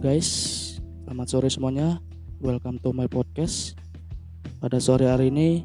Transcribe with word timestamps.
guys, 0.00 0.80
selamat 1.04 1.28
sore 1.28 1.48
semuanya. 1.52 2.00
Welcome 2.40 2.80
to 2.80 2.88
my 2.88 3.04
podcast. 3.04 3.76
Pada 4.56 4.80
sore 4.80 5.04
hari 5.04 5.28
ini 5.28 5.60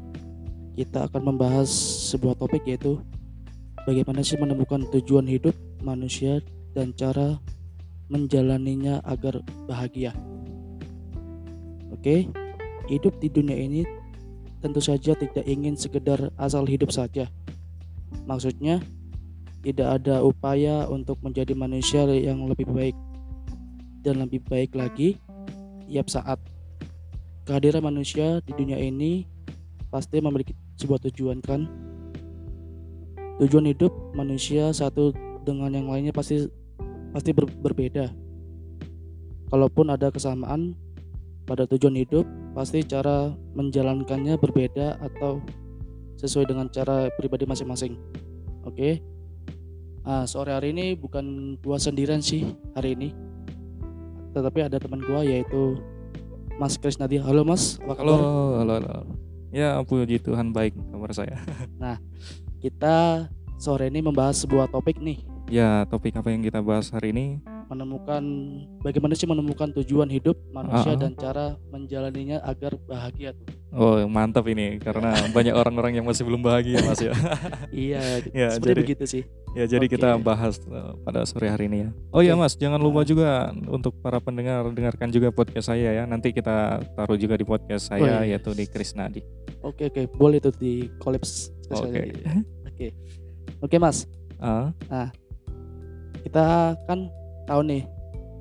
kita 0.76 1.08
akan 1.08 1.32
membahas 1.32 1.72
sebuah 2.12 2.36
topik 2.36 2.68
yaitu 2.68 3.00
bagaimana 3.88 4.20
sih 4.20 4.36
menemukan 4.36 4.84
tujuan 4.92 5.24
hidup 5.24 5.56
manusia 5.80 6.44
dan 6.76 6.92
cara 6.92 7.40
menjalaninya 8.12 9.00
agar 9.08 9.40
bahagia. 9.64 10.12
Oke, 11.96 12.28
hidup 12.92 13.16
di 13.16 13.32
dunia 13.32 13.56
ini 13.56 13.88
tentu 14.60 14.84
saja 14.84 15.16
tidak 15.16 15.48
ingin 15.48 15.80
sekedar 15.80 16.28
asal 16.36 16.68
hidup 16.68 16.92
saja. 16.92 17.24
Maksudnya, 18.28 18.84
tidak 19.64 20.04
ada 20.04 20.20
upaya 20.20 20.84
untuk 20.92 21.24
menjadi 21.24 21.56
manusia 21.56 22.04
yang 22.12 22.44
lebih 22.44 22.68
baik 22.68 22.96
dan 24.06 24.22
lebih 24.22 24.38
baik 24.46 24.78
lagi 24.78 25.18
tiap 25.90 26.06
saat. 26.06 26.38
Kehadiran 27.42 27.82
manusia 27.82 28.38
di 28.46 28.54
dunia 28.54 28.78
ini 28.78 29.26
pasti 29.90 30.22
memiliki 30.22 30.54
sebuah 30.78 31.02
tujuan 31.10 31.42
kan? 31.42 31.66
Tujuan 33.42 33.66
hidup 33.66 33.90
manusia 34.14 34.70
satu 34.70 35.10
dengan 35.42 35.74
yang 35.74 35.90
lainnya 35.90 36.14
pasti 36.14 36.46
pasti 37.10 37.34
ber, 37.34 37.50
berbeda. 37.50 38.14
Kalaupun 39.50 39.90
ada 39.90 40.10
kesamaan 40.14 40.74
pada 41.46 41.66
tujuan 41.70 41.94
hidup, 41.98 42.26
pasti 42.54 42.82
cara 42.82 43.30
menjalankannya 43.54 44.34
berbeda 44.38 44.98
atau 44.98 45.38
sesuai 46.18 46.50
dengan 46.50 46.66
cara 46.70 47.10
pribadi 47.14 47.46
masing-masing. 47.46 47.94
Oke. 48.66 48.74
Okay? 48.74 48.94
Nah, 50.06 50.22
sore 50.26 50.54
hari 50.54 50.70
ini 50.70 50.94
bukan 50.94 51.58
gua 51.62 51.78
sendirian 51.78 52.22
sih 52.22 52.46
hari 52.74 52.94
ini. 52.98 53.10
Tetapi 54.36 54.68
ada 54.68 54.76
teman 54.76 55.00
gua 55.00 55.24
yaitu 55.24 55.80
Mas 56.60 56.76
Krisnadi. 56.76 57.16
Halo 57.16 57.40
Mas, 57.40 57.80
apa 57.80 57.96
kabar? 57.96 58.20
Halo, 58.20 58.28
halo, 58.60 58.72
halo. 58.76 58.96
Ya, 59.48 59.80
puji 59.80 60.20
Tuhan 60.20 60.52
baik 60.52 60.76
kabar 60.92 61.08
saya. 61.16 61.40
nah, 61.80 61.96
kita 62.60 63.28
sore 63.56 63.88
ini 63.88 64.04
membahas 64.04 64.36
sebuah 64.44 64.68
topik 64.68 65.00
nih. 65.00 65.24
Ya, 65.48 65.88
topik 65.88 66.20
apa 66.20 66.28
yang 66.28 66.44
kita 66.44 66.60
bahas 66.60 66.92
hari 66.92 67.16
ini? 67.16 67.40
Menemukan 67.66 68.22
bagaimana 68.80 69.12
sih 69.18 69.26
menemukan 69.26 69.74
tujuan 69.82 70.06
hidup 70.06 70.38
manusia 70.54 70.92
uh 70.92 70.96
-uh. 70.96 71.02
dan 71.02 71.12
cara 71.18 71.46
menjalaninya 71.74 72.38
agar 72.46 72.78
bahagia 72.86 73.34
tuh. 73.34 73.46
Oh 73.74 74.00
mantap 74.06 74.46
ini 74.46 74.78
karena 74.78 75.12
banyak 75.36 75.52
orang-orang 75.52 75.98
yang 75.98 76.06
masih 76.06 76.22
belum 76.22 76.40
bahagia 76.40 76.80
mas 76.86 77.02
ya. 77.02 77.12
iya, 77.74 78.22
ya, 78.30 78.48
seperti 78.56 78.70
jadi, 78.70 78.80
begitu 78.86 79.04
sih. 79.04 79.22
Ya 79.58 79.64
jadi 79.66 79.86
okay. 79.90 79.98
kita 79.98 80.16
bahas 80.22 80.62
uh, 80.70 80.94
pada 81.02 81.26
sore 81.26 81.50
hari 81.50 81.66
ini 81.66 81.86
ya. 81.86 81.90
Oh 82.14 82.22
okay. 82.22 82.30
ya 82.30 82.34
mas, 82.38 82.54
jangan 82.54 82.78
lupa 82.78 83.02
juga 83.02 83.50
untuk 83.66 83.98
para 83.98 84.22
pendengar 84.22 84.70
dengarkan 84.70 85.10
juga 85.10 85.34
podcast 85.34 85.68
saya 85.68 85.90
ya. 85.90 86.04
Nanti 86.06 86.30
kita 86.30 86.80
taruh 86.94 87.18
juga 87.18 87.34
di 87.34 87.44
podcast 87.44 87.90
saya 87.90 88.22
oh, 88.22 88.24
iya. 88.24 88.38
yaitu 88.38 88.54
di 88.54 88.64
Krisnadi. 88.70 89.20
Oke 89.66 89.86
okay, 89.86 89.86
oke, 89.90 90.00
okay. 90.00 90.04
boleh 90.14 90.38
tuh 90.38 90.54
di 90.54 90.86
kolaps. 91.02 91.50
Oke. 91.74 92.14
Oke. 92.70 92.86
Oke 93.58 93.76
mas. 93.82 94.06
Uh. 94.38 94.70
Nah 94.86 95.10
kita 96.26 96.74
kan 96.90 97.06
tahu 97.46 97.62
nih 97.64 97.82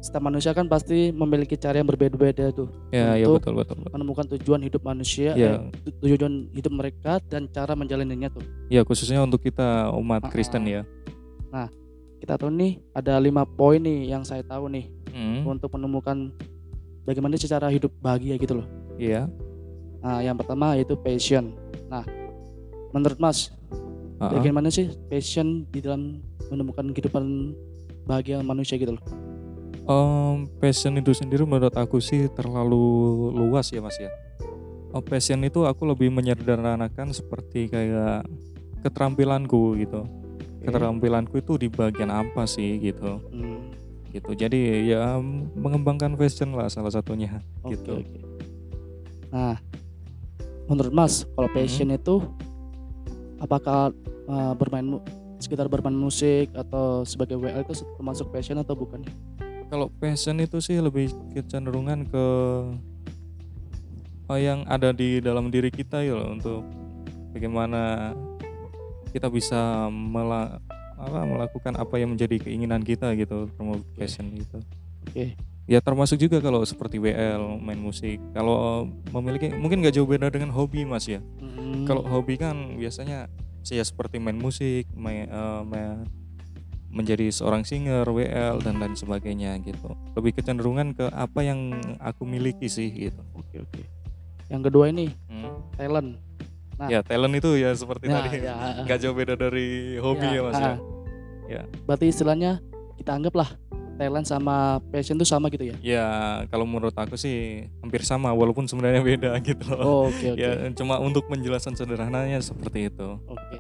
setiap 0.05 0.21
manusia 0.21 0.53
kan 0.53 0.69
pasti 0.69 1.09
memiliki 1.09 1.57
cara 1.57 1.81
yang 1.81 1.89
berbeda-beda 1.89 2.53
tuh 2.53 2.69
ya, 2.93 3.17
ya 3.17 3.25
untuk 3.25 3.41
ya, 3.41 3.49
betul, 3.49 3.53
betul, 3.57 3.75
betul. 3.81 3.93
menemukan 3.97 4.25
tujuan 4.37 4.61
hidup 4.61 4.81
manusia 4.85 5.33
ya. 5.33 5.65
eh, 5.65 5.91
tujuan 6.05 6.53
hidup 6.53 6.73
mereka 6.77 7.17
dan 7.25 7.49
cara 7.49 7.73
menjalaninya 7.73 8.29
tuh 8.29 8.45
ya 8.69 8.85
khususnya 8.85 9.25
untuk 9.25 9.41
kita 9.41 9.89
umat 9.97 10.29
uh, 10.29 10.29
Kristen 10.29 10.69
ya 10.69 10.85
nah 11.49 11.65
kita 12.21 12.37
tahu 12.37 12.53
nih 12.53 12.77
ada 12.93 13.17
lima 13.17 13.49
poin 13.49 13.81
nih 13.81 14.13
yang 14.13 14.21
saya 14.21 14.45
tahu 14.45 14.69
nih 14.69 14.85
hmm. 15.09 15.41
untuk 15.49 15.73
menemukan 15.73 16.29
bagaimana 17.01 17.33
sih 17.41 17.49
cara 17.49 17.73
hidup 17.73 17.89
bahagia 17.97 18.37
gitu 18.37 18.61
loh 18.61 18.67
iya 19.01 19.25
nah 20.05 20.21
yang 20.21 20.37
pertama 20.37 20.77
yaitu 20.77 20.93
passion 21.01 21.57
nah 21.89 22.05
menurut 22.93 23.17
Mas 23.17 23.49
uh 24.21 24.29
-uh. 24.29 24.37
bagaimana 24.37 24.69
sih 24.69 24.93
passion 25.09 25.65
di 25.73 25.81
dalam 25.81 26.21
menemukan 26.53 26.93
kehidupan 26.93 27.57
bahagia 28.05 28.41
manusia 28.45 28.77
gitu 28.77 28.97
loh 28.97 29.03
um, 29.89 30.45
passion 30.59 30.97
itu 30.97 31.13
sendiri 31.13 31.45
menurut 31.45 31.73
aku 31.73 32.01
sih 32.01 32.29
terlalu 32.33 33.29
luas 33.33 33.69
ya 33.73 33.81
mas 33.81 33.97
ya 33.97 34.09
oh, 34.93 35.01
passion 35.01 35.41
itu 35.45 35.65
aku 35.65 35.85
lebih 35.89 36.09
menyederhanakan 36.13 37.13
seperti 37.13 37.69
kayak 37.69 38.25
keterampilanku 38.85 39.77
gitu 39.81 40.05
okay. 40.05 40.69
keterampilanku 40.69 41.41
itu 41.41 41.57
di 41.57 41.67
bagian 41.69 42.13
apa 42.13 42.45
sih 42.45 42.77
gitu 42.81 43.21
hmm. 43.33 43.61
gitu 44.13 44.31
jadi 44.33 44.59
ya 44.85 45.03
mengembangkan 45.57 46.13
passion 46.17 46.53
lah 46.53 46.69
salah 46.69 46.93
satunya 46.93 47.41
okay, 47.65 47.77
gitu 47.77 48.01
okay. 48.01 48.21
nah 49.33 49.55
menurut 50.69 50.93
mas 50.93 51.25
kalau 51.33 51.49
hmm. 51.49 51.57
passion 51.57 51.89
hmm. 51.89 51.97
itu 51.97 52.15
apakah 53.41 53.93
uh, 54.29 54.53
bermain 54.57 55.01
sekitar 55.45 55.69
bermain 55.69 55.93
musik 55.93 56.49
atau 56.57 57.05
sebagai 57.05 57.37
WL 57.37 57.61
itu 57.61 57.85
termasuk 58.01 58.33
passion 58.33 58.57
atau 58.57 58.73
bukan? 58.73 59.05
Kalau 59.69 59.93
passion 60.01 60.41
itu 60.41 60.57
sih 60.57 60.81
lebih 60.81 61.13
kecenderungan 61.37 62.09
ke 62.09 62.25
apa 64.25 64.41
yang 64.41 64.65
ada 64.65 64.89
di 64.89 65.21
dalam 65.21 65.53
diri 65.53 65.69
kita 65.69 66.01
ya 66.01 66.17
loh 66.17 66.33
untuk 66.33 66.65
bagaimana 67.29 68.13
kita 69.13 69.29
bisa 69.29 69.85
mela 69.93 70.57
apa, 70.97 71.29
melakukan 71.29 71.77
apa 71.77 71.95
yang 72.01 72.17
menjadi 72.17 72.41
keinginan 72.41 72.81
kita 72.81 73.13
gitu 73.13 73.45
termasuk 73.53 73.85
passion 73.93 74.33
gitu. 74.33 74.57
Oke. 75.05 75.13
Okay. 75.13 75.29
Ya 75.65 75.81
termasuk 75.81 76.21
juga 76.21 76.41
kalau 76.41 76.61
seperti 76.61 77.01
WL 77.01 77.57
main 77.61 77.77
musik. 77.77 78.21
Kalau 78.33 78.89
memiliki 79.13 79.49
mungkin 79.53 79.81
gak 79.81 79.97
jauh 79.97 80.05
beda 80.05 80.29
dengan 80.29 80.53
hobi 80.53 80.85
mas 80.85 81.09
ya. 81.09 81.21
Hmm. 81.41 81.85
Kalau 81.89 82.05
hobi 82.05 82.37
kan 82.37 82.77
biasanya 82.77 83.29
saya 83.65 83.81
seperti 83.81 84.21
main 84.21 84.37
musik, 84.37 84.85
main, 84.93 85.25
uh, 85.33 85.65
main 85.65 86.05
menjadi 86.93 87.27
seorang 87.27 87.67
singer, 87.67 88.07
WL 88.07 88.63
dan 88.63 88.79
lain 88.79 88.95
sebagainya 88.95 89.59
gitu. 89.65 89.91
Lebih 90.15 90.39
kecenderungan 90.39 90.95
ke 90.95 91.11
apa 91.11 91.43
yang 91.43 91.75
aku 91.99 92.23
miliki 92.23 92.71
sih 92.71 92.87
gitu. 92.93 93.19
Oke 93.35 93.59
oke. 93.59 93.81
Yang 94.47 94.61
kedua 94.71 94.93
ini 94.93 95.11
hmm? 95.27 95.75
talent. 95.75 96.09
Nah, 96.79 96.87
ya 96.87 97.03
talent 97.03 97.35
itu 97.35 97.57
ya 97.59 97.75
seperti 97.75 98.07
ya, 98.07 98.15
tadi, 98.21 98.29
ya, 98.39 98.55
nggak 98.87 98.97
jauh 99.01 99.15
beda 99.15 99.35
dari 99.35 99.97
hobi 99.99 100.27
ya, 100.27 100.35
ya 100.37 100.41
mas 100.45 100.55
ya. 100.55 100.75
Ya. 101.45 101.61
Berarti 101.83 102.05
istilahnya 102.13 102.63
kita 102.95 103.11
anggaplah 103.11 103.49
talent 103.95 104.27
sama 104.27 104.83
passion 104.91 105.15
itu 105.15 105.27
sama 105.27 105.47
gitu 105.47 105.71
ya? 105.71 105.75
Ya 105.81 106.07
kalau 106.51 106.67
menurut 106.67 106.93
aku 106.93 107.15
sih 107.15 107.67
hampir 107.79 108.03
sama 108.03 108.35
walaupun 108.35 108.67
sebenarnya 108.67 109.01
beda 109.01 109.31
gitu 109.47 109.65
loh. 109.71 109.79
Oh, 109.81 110.01
oke 110.11 110.19
okay, 110.19 110.29
okay. 110.35 110.43
Ya 110.43 110.51
cuma 110.75 110.99
untuk 110.99 111.25
penjelasan 111.31 111.73
sederhananya 111.73 112.37
seperti 112.43 112.91
itu. 112.91 113.07
Oke. 113.25 113.39
Okay. 113.39 113.59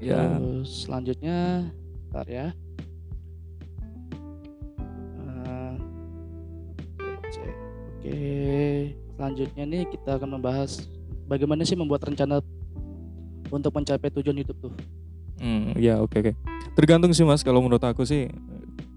Ya. 0.00 0.16
Terus 0.36 0.88
selanjutnya, 0.88 1.68
ntar 2.12 2.26
ya. 2.28 2.46
Uh, 5.20 5.74
oke, 6.96 7.44
okay. 8.00 8.96
selanjutnya 9.16 9.64
nih 9.68 9.82
kita 9.92 10.16
akan 10.16 10.40
membahas 10.40 10.88
bagaimana 11.28 11.68
sih 11.68 11.76
membuat 11.76 12.08
rencana 12.08 12.40
untuk 13.52 13.72
mencapai 13.76 14.08
tujuan 14.08 14.40
hidup 14.40 14.56
tuh. 14.60 14.72
Hmm, 15.40 15.72
ya 15.76 16.00
oke 16.00 16.16
okay, 16.16 16.32
oke. 16.32 16.32
Okay. 16.32 16.34
Tergantung 16.76 17.12
sih 17.12 17.24
mas 17.24 17.44
kalau 17.44 17.60
menurut 17.60 17.82
aku 17.82 18.04
sih 18.08 18.28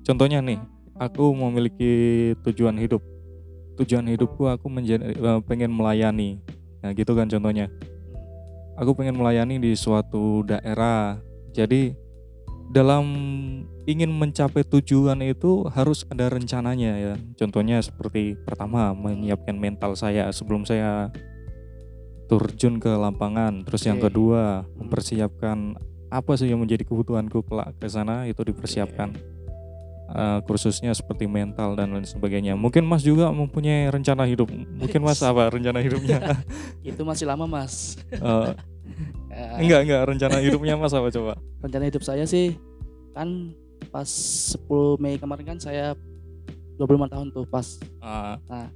contohnya 0.04 0.40
nih 0.44 0.60
aku 0.98 1.34
memiliki 1.34 1.94
tujuan 2.46 2.78
hidup. 2.78 3.02
Tujuan 3.74 4.06
hidupku 4.06 4.46
aku 4.46 4.70
menjadi 4.70 5.18
uh, 5.18 5.42
pengen 5.42 5.74
melayani. 5.74 6.38
Nah 6.86 6.94
gitu 6.94 7.18
kan 7.18 7.26
contohnya. 7.26 7.70
Aku 8.78 8.94
pengen 8.98 9.18
melayani 9.18 9.62
di 9.62 9.74
suatu 9.74 10.46
daerah. 10.46 11.22
Jadi 11.54 11.94
dalam 12.74 13.06
ingin 13.86 14.10
mencapai 14.10 14.66
tujuan 14.66 15.22
itu 15.22 15.66
harus 15.74 16.06
ada 16.10 16.30
rencananya 16.30 16.92
ya. 16.98 17.14
Contohnya 17.38 17.82
seperti 17.82 18.38
pertama 18.46 18.94
menyiapkan 18.94 19.58
mental 19.58 19.94
saya 19.98 20.30
sebelum 20.34 20.66
saya 20.66 21.10
terjun 22.30 22.82
ke 22.82 22.90
lapangan. 22.90 23.66
Terus 23.66 23.84
yang 23.86 24.02
kedua 24.02 24.66
mempersiapkan 24.78 25.78
apa 26.14 26.38
sih 26.38 26.50
yang 26.50 26.62
menjadi 26.62 26.86
kebutuhanku 26.86 27.42
kelak 27.46 27.74
ke 27.82 27.90
sana 27.90 28.30
itu 28.30 28.46
dipersiapkan 28.46 29.33
uh, 30.10 30.40
kursusnya 30.44 30.92
seperti 30.92 31.30
mental 31.30 31.78
dan 31.78 31.94
lain 31.94 32.08
sebagainya. 32.08 32.58
Mungkin 32.58 32.84
Mas 32.84 33.06
juga 33.06 33.30
mempunyai 33.32 33.88
rencana 33.88 34.28
hidup. 34.28 34.52
Mungkin 34.52 35.00
Mas 35.04 35.22
apa 35.30 35.54
rencana 35.54 35.80
hidupnya? 35.80 36.20
itu 36.84 37.02
masih 37.04 37.30
lama 37.30 37.46
Mas. 37.48 37.96
Uh, 38.18 38.52
enggak 39.60 39.88
enggak 39.88 40.02
rencana 40.08 40.38
hidupnya 40.44 40.76
Mas 40.76 40.92
apa 40.92 41.08
coba? 41.14 41.34
Rencana 41.64 41.86
hidup 41.88 42.04
saya 42.04 42.24
sih 42.28 42.58
kan 43.14 43.54
pas 43.94 44.10
10 44.58 44.98
Mei 44.98 45.22
kemarin 45.22 45.56
kan 45.56 45.60
saya 45.62 45.94
25 46.82 47.14
tahun 47.14 47.28
tuh 47.30 47.46
pas. 47.46 47.68
Uh. 48.02 48.36
Nah, 48.50 48.68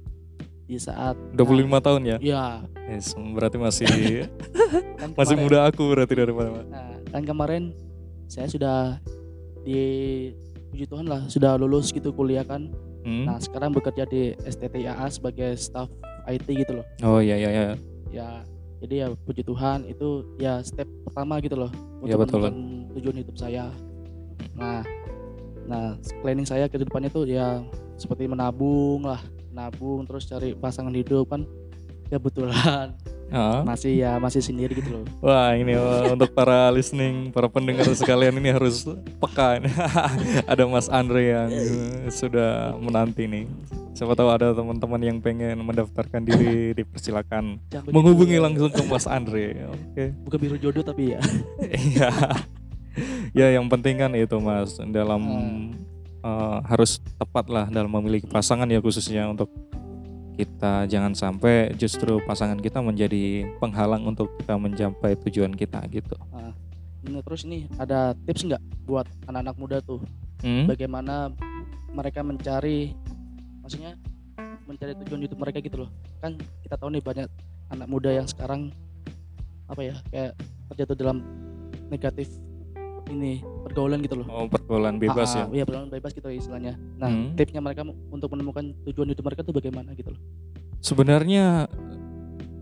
di 0.68 0.76
saat 0.76 1.16
25 1.32 1.64
nah, 1.64 1.80
tahun 1.80 2.02
ya? 2.04 2.16
Iya. 2.20 2.44
Yes, 2.92 3.16
berarti 3.16 3.56
masih 3.56 3.88
kan 5.00 5.08
masih 5.16 5.36
muda 5.40 5.64
aku 5.64 5.82
berarti 5.90 6.14
daripada. 6.14 6.62
Nah, 6.68 7.00
kan 7.08 7.22
kemarin 7.24 7.72
saya 8.28 8.46
sudah 8.46 9.00
di 9.64 9.80
puji 10.68 10.84
Tuhan 10.86 11.06
lah 11.08 11.24
sudah 11.26 11.56
lulus 11.56 11.90
gitu 11.90 12.12
kuliah 12.12 12.44
kan 12.44 12.68
Hmm? 13.08 13.24
Nah 13.24 13.40
sekarang 13.40 13.72
bekerja 13.72 14.04
di 14.04 14.36
STTIA 14.44 15.08
sebagai 15.08 15.56
staff 15.56 15.88
IT 16.28 16.44
gitu 16.44 16.82
loh. 16.82 16.86
Oh 17.00 17.24
iya 17.24 17.40
iya 17.40 17.48
iya. 17.48 17.64
Ya 18.12 18.28
jadi 18.84 18.94
ya 18.94 19.06
puji 19.24 19.42
Tuhan 19.48 19.88
itu 19.88 20.36
ya 20.36 20.60
step 20.60 20.84
pertama 21.08 21.40
gitu 21.40 21.56
loh 21.56 21.70
Iya, 22.04 22.14
untuk 22.14 22.28
betul. 22.28 22.40
menemukan 22.44 22.54
tujuan 23.00 23.16
hidup 23.24 23.36
saya. 23.40 23.64
Nah, 24.54 24.82
nah 25.64 25.96
planning 26.20 26.44
saya 26.44 26.68
ke 26.68 26.76
depannya 26.76 27.08
tuh 27.08 27.24
ya 27.24 27.64
seperti 27.98 28.30
menabung 28.30 29.02
lah, 29.02 29.18
nabung 29.50 30.06
terus 30.06 30.28
cari 30.30 30.54
pasangan 30.54 30.94
hidup 30.94 31.26
kan 31.32 31.42
ya 32.12 32.18
betulan 32.18 32.92
Ah. 33.28 33.60
masih 33.60 34.00
ya 34.00 34.16
masih 34.16 34.40
sendiri 34.40 34.80
gitu 34.80 34.88
loh. 34.88 35.04
Wah 35.20 35.52
ini 35.52 35.76
wah, 35.76 36.16
untuk 36.16 36.32
para 36.32 36.72
listening, 36.72 37.28
para 37.28 37.44
pendengar 37.44 37.84
sekalian 37.92 38.40
ini 38.40 38.56
harus 38.56 38.88
peka. 39.20 39.60
ini. 39.60 39.68
ada 40.52 40.64
Mas 40.64 40.88
Andre 40.88 41.36
yang 41.36 41.50
sudah 42.08 42.72
menanti 42.80 43.28
nih. 43.28 43.44
Siapa 43.92 44.16
tahu 44.16 44.32
ada 44.32 44.56
teman-teman 44.56 45.00
yang 45.04 45.20
pengen 45.20 45.60
mendaftarkan 45.60 46.24
diri, 46.24 46.72
dipersilakan 46.80 47.60
Jangan 47.68 47.92
menghubungi 47.92 48.40
begitu. 48.40 48.44
langsung 48.48 48.70
ke 48.72 48.82
Mas 48.88 49.04
Andre. 49.04 49.44
Oke. 49.76 50.04
bukan 50.24 50.38
biru 50.40 50.56
jodoh 50.56 50.80
tapi 50.80 51.12
ya. 51.12 51.20
Iya. 51.68 52.10
ya 53.36 53.46
yang 53.60 53.68
penting 53.68 54.00
kan 54.00 54.16
itu 54.16 54.40
Mas 54.40 54.80
dalam 54.88 55.20
eh, 56.24 56.58
harus 56.64 56.96
tepat 57.20 57.44
lah 57.52 57.68
dalam 57.68 57.92
memiliki 57.92 58.24
pasangan 58.24 58.64
ya 58.72 58.80
khususnya 58.80 59.28
untuk 59.28 59.52
kita 60.38 60.86
jangan 60.86 61.18
sampai 61.18 61.74
justru 61.74 62.22
pasangan 62.22 62.62
kita 62.62 62.78
menjadi 62.78 63.50
penghalang 63.58 64.06
untuk 64.06 64.30
kita 64.38 64.54
mencapai 64.54 65.18
tujuan 65.26 65.50
kita 65.50 65.82
gitu. 65.90 66.14
Nah, 66.30 66.54
terus 67.26 67.42
ini 67.42 67.66
ada 67.74 68.14
tips 68.22 68.46
nggak 68.46 68.62
buat 68.86 69.10
anak-anak 69.26 69.56
muda 69.58 69.78
tuh 69.82 69.98
Hmm? 70.38 70.70
bagaimana 70.70 71.34
mereka 71.90 72.22
mencari 72.22 72.94
maksudnya 73.58 73.98
mencari 74.70 74.94
tujuan 75.02 75.26
hidup 75.26 75.38
mereka 75.40 75.58
gitu 75.58 75.82
loh 75.82 75.90
kan 76.22 76.38
kita 76.62 76.78
tahu 76.78 76.94
nih 76.94 77.02
banyak 77.02 77.26
anak 77.74 77.88
muda 77.90 78.14
yang 78.14 78.28
sekarang 78.30 78.70
apa 79.66 79.82
ya 79.82 79.94
kayak 80.14 80.32
terjatuh 80.70 80.94
dalam 80.94 81.18
negatif 81.90 82.30
ini 83.08 83.32
pergaulan 83.62 83.98
gitu 83.98 84.16
loh 84.16 84.26
Oh 84.28 84.46
pergaulan 84.46 84.96
bebas 84.96 85.30
ya. 85.30 85.44
Ah, 85.44 85.48
iya 85.50 85.62
pergaulan 85.62 85.88
bebas 85.88 86.12
gitu 86.12 86.28
istilahnya 86.28 86.76
nah 86.94 87.08
Hmm. 87.08 87.32
tipsnya 87.34 87.58
mereka 87.58 87.82
untuk 88.08 88.28
menemukan 88.30 88.72
tujuan 88.84 89.08
hidup 89.08 89.24
mereka 89.24 89.40
tuh 89.42 89.52
bagaimana 89.52 89.92
gitu 89.92 90.12
loh 90.12 90.20
Sebenarnya 90.78 91.66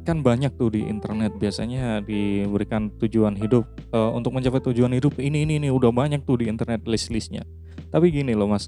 kan 0.02 0.22
banyak 0.22 0.54
tuh 0.54 0.70
di 0.70 0.86
internet 0.86 1.34
biasanya 1.34 2.00
diberikan 2.00 2.88
tujuan 2.96 3.34
hidup 3.34 3.66
Eh, 3.88 4.10
untuk 4.12 4.32
mencapai 4.32 4.58
tujuan 4.62 4.90
hidup 4.90 5.16
ini 5.16 5.42
ini 5.42 5.58
ini 5.58 5.68
udah 5.68 5.88
banyak 5.88 6.22
tuh 6.22 6.36
di 6.36 6.46
internet 6.46 6.84
list-listnya. 6.84 7.46
Tapi 7.86 8.10
gini 8.10 8.32
loh 8.32 8.46
mas, 8.46 8.66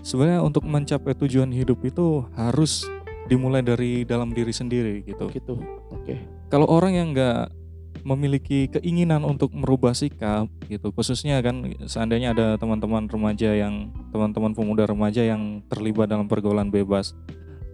sebenarnya 0.00 0.40
untuk 0.40 0.62
mencapai 0.62 1.12
tujuan 1.16 1.50
hidup 1.50 1.82
itu 1.82 2.22
harus 2.32 2.86
dimulai 3.26 3.60
dari 3.60 4.02
dalam 4.02 4.30
diri 4.30 4.50
sendiri 4.50 5.02
gitu. 5.02 5.26
gitu 5.28 5.54
oke 5.88 6.14
Kalau 6.48 6.66
orang 6.66 6.92
yang 6.92 7.08
nggak 7.10 7.50
memiliki 8.02 8.66
keinginan 8.68 9.22
untuk 9.22 9.50
merubah 9.50 9.92
sikap 9.92 10.46
gitu, 10.66 10.90
khususnya 10.90 11.40
kan 11.40 11.60
seandainya 11.84 12.32
ada 12.32 12.46
teman-teman 12.56 13.06
remaja 13.06 13.52
yang 13.52 13.88
teman-teman 14.10 14.52
pemuda 14.52 14.84
remaja 14.84 15.22
yang 15.22 15.60
terlibat 15.66 16.06
dalam 16.06 16.26
pergaulan 16.26 16.68
bebas, 16.68 17.12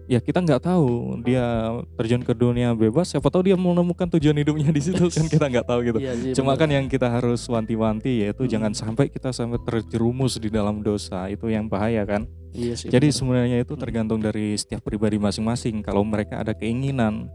ya 0.07 0.23
kita 0.23 0.39
nggak 0.39 0.63
tahu 0.63 1.19
dia 1.21 1.75
terjun 1.99 2.23
ke 2.23 2.31
dunia 2.31 2.71
bebas, 2.73 3.11
siapa 3.11 3.27
tahu 3.27 3.51
dia 3.51 3.57
menemukan 3.59 4.07
tujuan 4.07 4.39
hidupnya 4.39 4.71
di 4.71 4.79
situ 4.79 5.03
kan 5.11 5.27
kita 5.27 5.47
nggak 5.51 5.67
tahu 5.67 5.81
gitu. 5.83 5.99
iya, 5.99 6.15
iya, 6.15 6.35
Cuma 6.35 6.55
bener. 6.55 6.61
kan 6.63 6.69
yang 6.71 6.87
kita 6.87 7.11
harus 7.11 7.43
wanti-wanti 7.47 8.23
yaitu 8.23 8.47
Hmm. 8.47 8.51
jangan 8.51 8.73
sampai 8.73 9.11
kita 9.11 9.35
sampai 9.35 9.59
terjerumus 9.63 10.39
di 10.39 10.47
dalam 10.47 10.79
dosa 10.81 11.27
itu 11.27 11.51
yang 11.51 11.67
bahaya 11.67 12.07
kan. 12.07 12.27
iya 12.55 12.73
sih 12.73 12.89
Jadi 12.89 13.11
bener. 13.11 13.19
sebenarnya 13.19 13.57
itu 13.61 13.75
Hmm. 13.75 13.83
tergantung 13.83 14.21
dari 14.23 14.55
setiap 14.55 14.81
pribadi 14.81 15.19
masing-masing. 15.19 15.83
Kalau 15.83 16.01
mereka 16.01 16.41
ada 16.41 16.55
keinginan, 16.55 17.29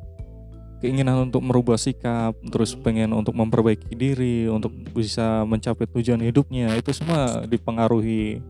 keinginan 0.82 1.30
untuk 1.30 1.46
merubah 1.46 1.78
sikap, 1.78 2.34
terus 2.50 2.74
Hmm. 2.74 2.82
pengen 2.82 3.10
untuk 3.14 3.38
memperbaiki 3.38 3.94
diri, 3.94 4.50
untuk 4.50 4.74
bisa 4.92 5.46
mencapai 5.46 5.86
tujuan 5.94 6.20
hidupnya, 6.20 6.74
itu 6.76 6.90
semua 6.92 7.46
dipengaruhi 7.46 8.42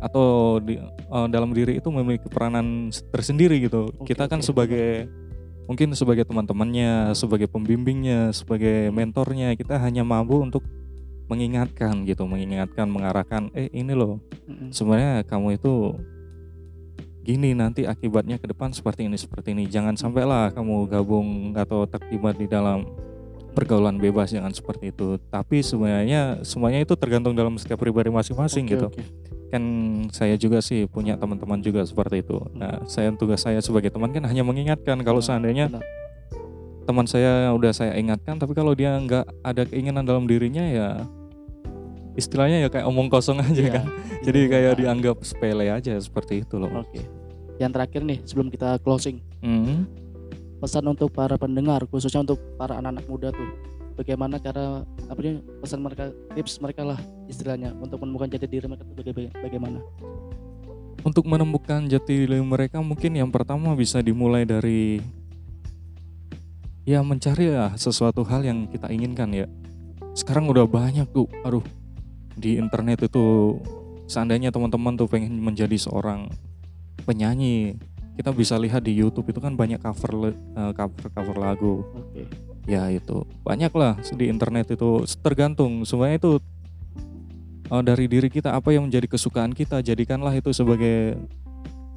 atau 0.00 0.56
di 0.58 0.80
eh, 0.80 1.26
dalam 1.28 1.52
diri 1.52 1.76
itu 1.76 1.92
memiliki 1.92 2.26
peranan 2.32 2.88
tersendiri 3.12 3.60
gitu. 3.60 3.92
Oke, 4.00 4.16
Kita 4.16 4.24
kan 4.26 4.40
oke. 4.40 4.48
sebagai 4.48 5.06
mungkin 5.68 5.92
sebagai 5.94 6.24
teman-temannya, 6.26 7.12
sebagai 7.14 7.46
pembimbingnya, 7.46 8.32
sebagai 8.32 8.90
mentornya, 8.90 9.54
kita 9.54 9.76
hanya 9.78 10.02
mampu 10.02 10.40
untuk 10.40 10.64
mengingatkan 11.30 12.02
gitu, 12.10 12.26
mengingatkan, 12.26 12.90
mengarahkan, 12.90 13.54
eh 13.54 13.70
ini 13.70 13.94
loh 13.94 14.18
Mm-mm. 14.50 14.74
sebenarnya 14.74 15.22
kamu 15.30 15.62
itu 15.62 15.94
gini 17.20 17.52
nanti 17.52 17.84
akibatnya 17.84 18.40
ke 18.40 18.48
depan 18.48 18.72
seperti 18.72 19.06
ini 19.06 19.16
seperti 19.20 19.52
ini. 19.52 19.68
Jangan 19.68 19.94
sampailah 19.96 20.52
kamu 20.56 20.88
gabung 20.88 21.52
atau 21.54 21.84
terlibat 21.84 22.40
di 22.40 22.48
dalam 22.48 22.88
pergaulan 23.52 23.98
bebas 23.98 24.32
jangan 24.32 24.50
seperti 24.54 24.94
itu. 24.94 25.20
Tapi 25.28 25.60
sebenarnya 25.60 26.40
semuanya 26.46 26.80
itu 26.82 26.94
tergantung 26.96 27.36
dalam 27.36 27.58
setiap 27.60 27.82
pribadi 27.82 28.08
masing-masing 28.08 28.64
Oke, 28.66 28.74
gitu. 28.76 28.88
oke. 28.88 29.02
kan 29.50 29.64
saya 30.14 30.38
juga 30.38 30.62
sih 30.62 30.86
punya 30.86 31.18
teman-teman 31.18 31.58
juga 31.58 31.82
seperti 31.82 32.22
itu. 32.22 32.38
Nah 32.54 32.86
saya 32.86 33.10
tugas 33.18 33.42
saya 33.42 33.58
sebagai 33.58 33.90
teman 33.90 34.14
kan 34.14 34.22
hanya 34.30 34.46
mengingatkan. 34.46 35.02
Kalau 35.02 35.18
seandainya 35.18 35.66
benar. 35.66 35.82
teman 36.86 37.06
saya 37.06 37.54
udah 37.54 37.70
saya 37.70 37.94
ingatkan 37.98 38.38
tapi 38.38 38.50
kalau 38.50 38.74
dia 38.74 38.98
nggak 38.98 39.22
ada 39.46 39.62
keinginan 39.62 40.02
dalam 40.02 40.26
dirinya 40.26 40.66
ya 40.66 41.06
istilahnya 42.12 42.58
ya 42.58 42.68
kayak 42.68 42.84
omong 42.84 43.06
kosong 43.06 43.38
aja 43.38 43.54
Iya, 43.56 43.72
kan 43.72 43.86
iya, 43.86 44.22
jadi 44.22 44.40
iya. 44.40 44.50
kayak 44.50 44.70
Ah. 44.70 44.78
dianggap 44.78 45.16
sepele 45.20 45.66
aja 45.66 45.92
seperti 45.96 46.42
itu 46.42 46.56
loh. 46.56 46.70
Oke. 46.76 47.06
Yang 47.56 47.70
terakhir 47.72 48.00
nih 48.02 48.18
sebelum 48.24 48.48
kita 48.48 48.80
closing, 48.80 49.20
Hmm. 49.38 49.84
pesan 50.58 50.84
untuk 50.86 51.08
para 51.08 51.36
pendengar 51.36 51.84
khususnya 51.86 52.20
untuk 52.20 52.40
para 52.54 52.76
anak-anak 52.76 53.04
muda 53.06 53.28
tuh. 53.30 53.50
Bagaimana 53.92 54.36
cara 54.36 54.80
apa 55.06 55.18
nih 55.18 55.38
pesan 55.60 55.78
mereka, 55.78 56.08
tips 56.32 56.56
mereka 56.58 56.82
lah 56.82 56.96
istilahnya 57.26 57.76
untuk 57.76 58.00
menemukan 58.00 58.28
jati 58.28 58.46
diri 58.46 58.64
mereka 58.64 58.82
tuh 58.82 58.96
baga- 58.96 59.34
bagaimana? 59.38 59.78
Untuk 61.00 61.24
menemukan 61.24 61.84
jati 61.84 62.24
diri 62.24 62.40
mereka 62.40 62.80
mungkin 62.80 63.12
yang 63.14 63.28
pertama 63.28 63.72
bisa 63.72 64.00
dimulai 64.00 64.44
dari 64.44 65.04
ya 66.82 67.00
mencari 67.00 67.52
ya 67.52 67.72
sesuatu 67.74 68.24
hal 68.24 68.40
yang 68.40 68.66
kita 68.66 68.88
inginkan 68.88 69.30
ya. 69.30 69.46
Sekarang 70.12 70.48
udah 70.48 70.64
banyak 70.64 71.06
tuh, 71.08 71.28
aduh 71.40 71.62
di 72.40 72.56
internet 72.56 73.06
itu 73.06 73.56
seandainya 74.08 74.50
teman-teman 74.50 74.96
tuh 74.96 75.06
pengen 75.06 75.38
menjadi 75.38 75.76
seorang 75.76 76.32
penyanyi, 77.04 77.78
kita 78.16 78.32
bisa 78.32 78.58
lihat 78.58 78.82
di 78.82 78.96
YouTube 78.96 79.30
itu 79.30 79.38
kan 79.38 79.54
banyak 79.54 79.78
cover 79.78 80.32
eh, 80.34 80.72
cover 80.74 81.06
cover 81.12 81.36
lagu. 81.36 81.74
Oke. 81.94 82.24
ya 82.68 82.86
itu 82.92 83.24
banyak 83.42 83.72
lah 83.72 83.98
di 84.14 84.30
internet 84.30 84.76
itu 84.76 85.02
tergantung 85.24 85.82
semuanya 85.82 86.22
itu 86.22 86.32
uh, 87.72 87.82
dari 87.82 88.10
diri 88.10 88.28
kita 88.28 88.52
apa 88.52 88.74
yang 88.74 88.90
menjadi 88.90 89.06
kesukaan 89.06 89.54
kita 89.54 89.80
jadikanlah 89.80 90.34
itu 90.34 90.50
sebagai 90.50 91.16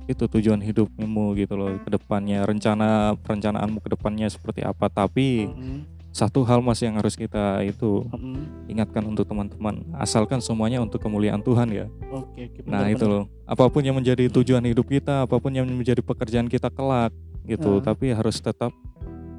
itu 0.03 0.23
tujuan 0.27 0.59
hidupmu 0.59 1.35
gitu 1.39 1.55
loh 1.55 1.79
ke 1.79 1.89
depannya 1.89 2.43
rencana 2.43 3.15
perencanaanmu 3.23 3.79
ke 3.79 3.89
depannya 3.95 4.27
seperti 4.27 4.61
apa 4.63 4.91
tapi 4.91 5.47
Mm-mm. 5.47 5.79
Satu 6.13 6.45
hal 6.45 6.61
mas 6.61 6.77
yang 6.79 6.93
harus 7.01 7.17
kita 7.17 7.65
itu 7.65 8.05
Mm-mm. 8.13 8.69
ingatkan 8.69 9.01
untuk 9.01 9.25
teman-teman. 9.25 9.81
Asalkan 9.97 10.39
semuanya 10.39 10.77
untuk 10.77 11.01
kemuliaan 11.01 11.41
Tuhan 11.41 11.73
ya. 11.73 11.89
Oke, 12.13 12.53
oke. 12.53 12.69
nah 12.69 12.85
itu 12.85 13.03
loh. 13.09 13.25
Apa 13.49 13.65
pun 13.67 13.81
yang 13.81 13.97
menjadi 13.97 14.29
tujuan 14.29 14.61
hidup 14.61 14.85
kita 14.85 15.25
apa 15.25 15.35
pun 15.41 15.49
yang 15.49 15.65
menjadi 15.65 16.05
pekerjaan 16.05 16.45
kita 16.45 16.69
kelak 16.69 17.09
gitu. 17.49 17.81
Tapi 17.81 18.13
harus 18.13 18.37
tetap 18.37 18.69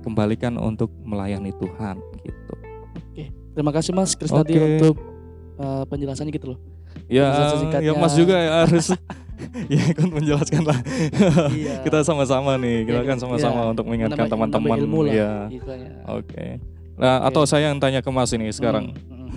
kembalikan 0.02 0.58
untuk 0.58 0.90
melayani 1.06 1.54
Tuhan 1.54 1.96
gitu. 2.26 2.54
Terima 3.54 3.70
kasih 3.70 3.94
Mas 3.94 4.18
Kris 4.18 4.34
tadi 4.34 4.58
Oke. 4.58 4.66
untuk 4.66 4.94
uh, 5.62 5.86
penjelasannya 5.86 6.34
gitu 6.34 6.46
loh. 6.54 6.58
Ya, 7.06 7.30
ya 7.78 7.94
Mas 7.94 8.18
juga 8.18 8.34
ya 8.34 8.66
harus 8.66 8.90
ya 9.66 9.82
ikut 9.88 10.08
menjelaskan 10.08 10.62
lah. 10.70 10.78
Iya. 11.50 11.80
kita 11.86 12.02
sama-sama 12.02 12.56
nih, 12.56 12.84
kita 12.84 13.00
Iya, 13.00 13.08
kan 13.08 13.18
sama-sama 13.18 13.60
iya. 13.60 13.70
untuk 13.70 13.84
mengingatkan 13.84 14.26
teman-teman. 14.26 14.78
Ya, 15.08 15.48
oke. 16.06 16.46
Nah, 16.94 17.18
Oke. 17.20 17.26
atau 17.28 17.42
saya 17.42 17.68
yang 17.68 17.78
tanya 17.78 17.98
ke 17.98 18.08
Mas 18.08 18.30
ini 18.30 18.46
sekarang. 18.48 18.94
Mm, 18.94 19.26
mm. 19.26 19.30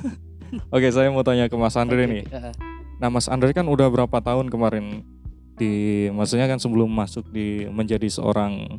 Oke, 0.76 0.88
saya 0.90 1.10
mau 1.10 1.22
tanya 1.22 1.46
ke 1.46 1.56
Mas 1.56 1.74
Andre 1.74 2.06
Oke, 2.06 2.12
nih. 2.14 2.24
ah, 2.30 2.54
Nah, 2.98 3.10
Mas 3.10 3.26
Andre 3.26 3.50
kan 3.50 3.66
udah 3.66 3.88
berapa 3.88 4.14
tahun 4.16 4.48
kemarin 4.48 5.02
di, 5.54 5.72
maksudnya 6.10 6.46
kan 6.46 6.58
sebelum 6.58 6.86
masuk 6.88 7.26
di 7.28 7.66
menjadi 7.68 8.06
seorang 8.08 8.78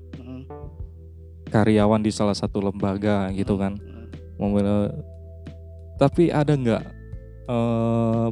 karyawan 1.49 1.99
di 1.99 2.11
salah 2.11 2.35
satu 2.35 2.61
lembaga 2.61 3.31
gitu 3.33 3.57
kan. 3.57 3.75
mm. 3.75 4.39
Memil- 4.39 4.95
Tapi 5.99 6.31
ada 6.31 6.55
nggak 6.55 6.83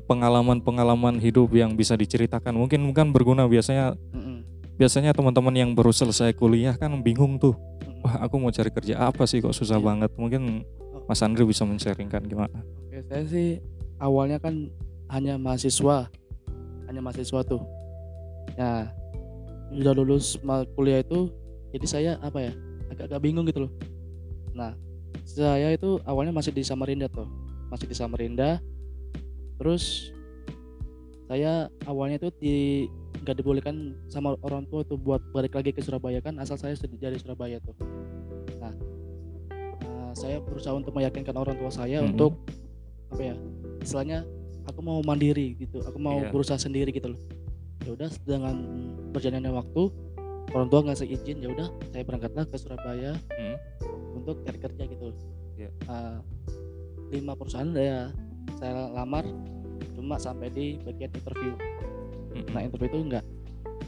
pengalaman-pengalaman 0.04 1.16
hidup 1.18 1.52
yang 1.56 1.73
bisa 1.75 1.96
diceritakan? 1.96 2.52
Mungkin 2.56 2.85
kan 2.92 3.11
berguna. 3.11 3.49
Biasanya 3.49 3.96
Mm, 4.12 4.20
mm. 4.20 4.38
biasanya 4.76 5.11
teman-teman 5.16 5.54
yang 5.56 5.70
baru 5.73 5.90
selesai 5.90 6.37
kuliah 6.37 6.76
kan 6.76 6.92
bingung 7.00 7.40
tuh. 7.40 7.56
Wah 8.04 8.28
aku 8.28 8.37
mau 8.37 8.52
cari 8.52 8.68
kerja 8.68 9.00
apa 9.08 9.25
sih 9.25 9.40
kok 9.40 9.56
susah 9.56 9.80
Iya. 9.80 9.85
banget? 9.85 10.11
Mungkin 10.20 10.62
Mas 11.08 11.23
Andre 11.25 11.49
bisa 11.49 11.64
men-sharingkan 11.64 12.28
gimana? 12.28 12.61
Oke, 12.87 13.00
saya 13.08 13.25
sih 13.25 13.49
awalnya 13.96 14.37
kan 14.37 14.68
hanya 15.08 15.38
mahasiswa, 15.38 16.11
hanya 16.90 17.00
mahasiswa 17.00 17.40
tuh. 17.46 17.62
Nah, 18.58 18.90
udah 19.73 19.92
lulus 19.96 20.38
kuliah 20.78 21.02
itu 21.02 21.30
jadi 21.75 21.87
saya 21.87 22.12
apa 22.23 22.38
ya 22.40 22.52
agak-agak 22.92 23.20
bingung 23.23 23.46
gitu 23.49 23.66
loh. 23.66 23.73
Nah 24.54 24.73
saya 25.26 25.75
itu 25.75 25.99
awalnya 26.06 26.30
masih 26.30 26.54
di 26.54 26.62
Samarinda 26.62 27.11
tuh. 27.11 27.26
Masih 27.66 27.90
di 27.90 27.96
Samarinda 27.99 28.62
terus 29.56 30.12
saya 31.26 31.66
awalnya 31.84 32.16
itu 32.16 32.28
di 32.38 32.56
nggak 33.16 33.36
dibolehkan 33.36 33.76
sama 34.06 34.38
orang 34.40 34.68
tua 34.68 34.86
tuh 34.86 34.94
buat 34.94 35.18
balik 35.32 35.56
lagi 35.56 35.72
ke 35.72 35.80
Surabaya 35.80 36.20
kan 36.20 36.38
asal 36.38 36.54
saya 36.54 36.76
dari 36.78 37.18
Surabaya 37.18 37.58
tuh 37.58 37.75
nah 38.60 38.70
eh, 39.82 40.12
saya 40.14 40.38
berusaha 40.38 40.72
untuk 40.72 40.94
meyakinkan 40.94 41.34
orang 41.34 41.56
tua 41.56 41.68
saya 41.68 42.00
Mhm. 42.00 42.14
untuk 42.14 42.38
apa 43.10 43.22
ya 43.25 43.36
istilahnya 43.80 44.22
aku 44.66 44.80
mau 44.80 44.98
mandiri 45.00 45.56
gitu 45.56 45.82
aku 45.82 45.98
mau 45.98 46.20
Iya. 46.20 46.30
berusaha 46.30 46.58
sendiri 46.58 46.90
gitu 46.90 47.14
loh 47.14 47.20
ya 47.82 47.94
udah 47.94 48.10
dengan 48.22 48.54
berjalannya 49.10 49.50
waktu 49.50 49.82
orang 50.52 50.68
tua 50.68 50.80
ngasih 50.84 51.06
izin 51.08 51.42
ya 51.42 51.50
udah 51.50 51.66
saya 51.90 52.02
berangkatlah 52.02 52.44
ke 52.46 52.56
Surabaya 52.56 53.12
Hmm. 53.34 53.56
untuk 54.14 54.42
cari 54.42 54.58
kerja 54.60 54.82
gitu 54.84 55.10
Iya. 55.56 55.70
Eh, 55.72 56.16
lima 57.10 57.32
perusahaan 57.32 57.70
ya 57.72 58.12
saya 58.59 58.88
lamar 58.95 59.26
cuma 59.97 60.17
sampai 60.21 60.49
di 60.53 60.67
bagian 60.85 61.11
interview. 61.12 61.53
Mm-mm. 62.37 62.53
nah 62.53 62.61
interview 62.62 62.88
itu 62.93 62.99
nggak 63.11 63.25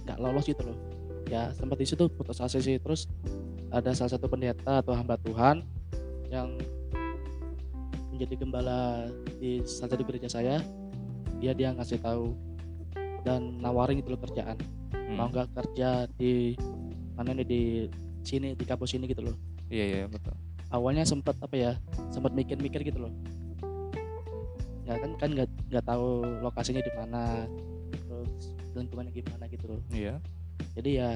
nggak 0.08 0.18
lolos 0.18 0.44
gitu 0.48 0.62
loh. 0.66 0.78
Ya 1.28 1.52
sempat 1.52 1.76
di 1.78 1.86
situ 1.86 2.08
putus 2.08 2.40
asa 2.40 2.58
sih. 2.58 2.80
Terus 2.80 3.06
ada 3.68 3.92
salah 3.92 4.16
satu 4.16 4.26
pendeta 4.26 4.80
atau 4.80 4.96
hamba 4.96 5.20
Tuhan 5.20 5.62
yang 6.32 6.56
menjadi 8.10 8.34
gembala 8.40 9.06
di 9.38 9.62
salah 9.68 9.94
satu 9.94 10.02
gereja 10.02 10.28
saya. 10.28 10.58
Dia 11.38 11.54
dia 11.54 11.70
ngasih 11.70 12.00
tahu 12.02 12.34
dan 13.22 13.60
nawarin 13.60 14.00
gitu 14.00 14.16
loh 14.16 14.20
kerjaan. 14.24 14.56
Hmm. 15.08 15.16
mau 15.16 15.32
nggak 15.32 15.56
kerja 15.56 16.04
di 16.20 16.52
mana 17.16 17.32
nih 17.32 17.46
di 17.48 17.62
sini 18.20 18.52
di 18.52 18.64
kampus 18.68 18.92
ini 18.92 19.08
gitu 19.08 19.24
loh. 19.24 19.36
Iya 19.72 19.84
iya 19.84 20.04
betul. 20.04 20.36
awalnya 20.68 21.04
sempat 21.08 21.36
apa 21.40 21.56
ya 21.56 21.72
sempat 22.12 22.36
mikir-mikir 22.36 22.84
gitu 22.84 23.08
loh 23.08 23.12
ya 24.88 24.96
kan 24.96 25.10
kan 25.20 25.28
nggak 25.36 25.48
nggak 25.68 25.84
tahu 25.84 26.24
lokasinya 26.40 26.80
di 26.80 26.92
mana 26.96 27.44
terus 27.92 28.56
lingkungannya 28.72 29.12
gimana 29.12 29.44
gitu 29.52 29.64
loh. 29.68 29.80
Iya. 29.92 30.16
jadi 30.74 30.90
ya 30.90 31.10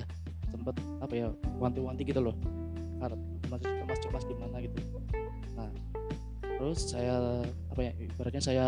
sempet 0.52 0.76
apa 1.00 1.14
ya 1.17 1.26
wanti-wanti 1.57 2.05
gitu 2.05 2.21
loh. 2.21 2.37
Harap 3.00 3.19
masih 3.49 3.69
cemas-cemas 3.81 4.25
gimana 4.29 4.57
gitu. 4.61 4.76
Nah 5.57 5.71
terus 6.61 6.93
saya 6.93 7.41
apa 7.73 7.81
ya 7.81 7.93
ibaratnya 7.97 8.43
saya 8.45 8.67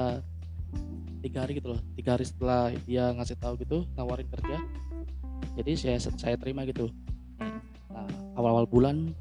tiga 1.21 1.45
hari 1.45 1.61
gitu 1.61 1.77
loh. 1.77 1.81
Tiga 2.01 2.17
hari 2.17 2.25
setelah 2.25 2.73
dia 2.89 3.13
ngasih 3.13 3.37
tahu 3.37 3.61
gitu 3.61 3.85
nawarin 4.01 4.27
kerja 4.33 4.57
jadi 5.55 5.73
saya 5.77 5.99
saya 6.01 6.37
terima 6.41 6.65
gitu. 6.65 6.89
Nah 7.93 8.09
awal-awal 8.41 8.65
bulan 8.65 9.13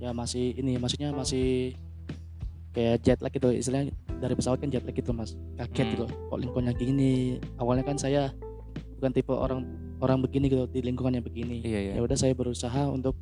ya 0.00 0.10
masih 0.16 0.56
ini 0.58 0.80
maksudnya 0.80 1.14
masih 1.14 1.76
kayak 2.74 3.04
jet 3.06 3.18
lag 3.22 3.30
gitu 3.30 3.54
istilahnya 3.54 3.94
dari 4.24 4.32
pesawat 4.32 4.56
kan 4.56 4.72
jet 4.72 4.80
lag 4.80 4.96
gitu 4.96 5.12
mas 5.12 5.36
kaget 5.54 5.84
Hmm. 5.84 5.92
gitu 5.92 6.04
kok 6.08 6.38
lingkungannya 6.40 6.72
gini 6.74 7.12
awalnya 7.56 7.84
kan 7.84 7.94
saya 7.94 8.32
bukan 8.96 9.12
tipe 9.12 9.30
orang 9.30 9.68
orang 10.00 10.18
begini 10.18 10.48
gitu 10.48 10.64
di 10.66 10.80
lingkungan 10.80 11.12
yang 11.12 11.22
begini 11.22 11.60
Iya 11.60 11.80
iya. 11.80 11.92
ya 11.94 12.00
udah 12.00 12.16
saya 12.16 12.32
berusaha 12.32 12.88
untuk 12.88 13.12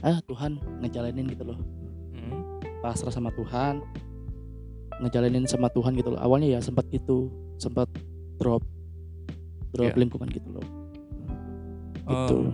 ah 0.00 0.18
Tuhan 0.24 0.58
ngejalanin 0.80 1.30
gitu 1.30 1.46
loh 1.46 1.58
Hmm. 2.10 2.58
pasrah 2.80 3.14
sama 3.14 3.30
Tuhan 3.30 3.78
ngejalanin 5.00 5.46
sama 5.46 5.70
Tuhan 5.70 5.94
gitu 5.94 6.12
loh 6.12 6.20
awalnya 6.20 6.58
ya 6.58 6.60
sempat 6.60 6.90
gitu 6.90 7.30
sempat 7.56 7.86
drop 8.36 8.66
drop 9.70 9.88
Iya. 9.88 9.96
lingkungan 9.96 10.28
gitu 10.28 10.48
loh 10.50 10.66
gitu 12.02 12.36
Oh, 12.42 12.52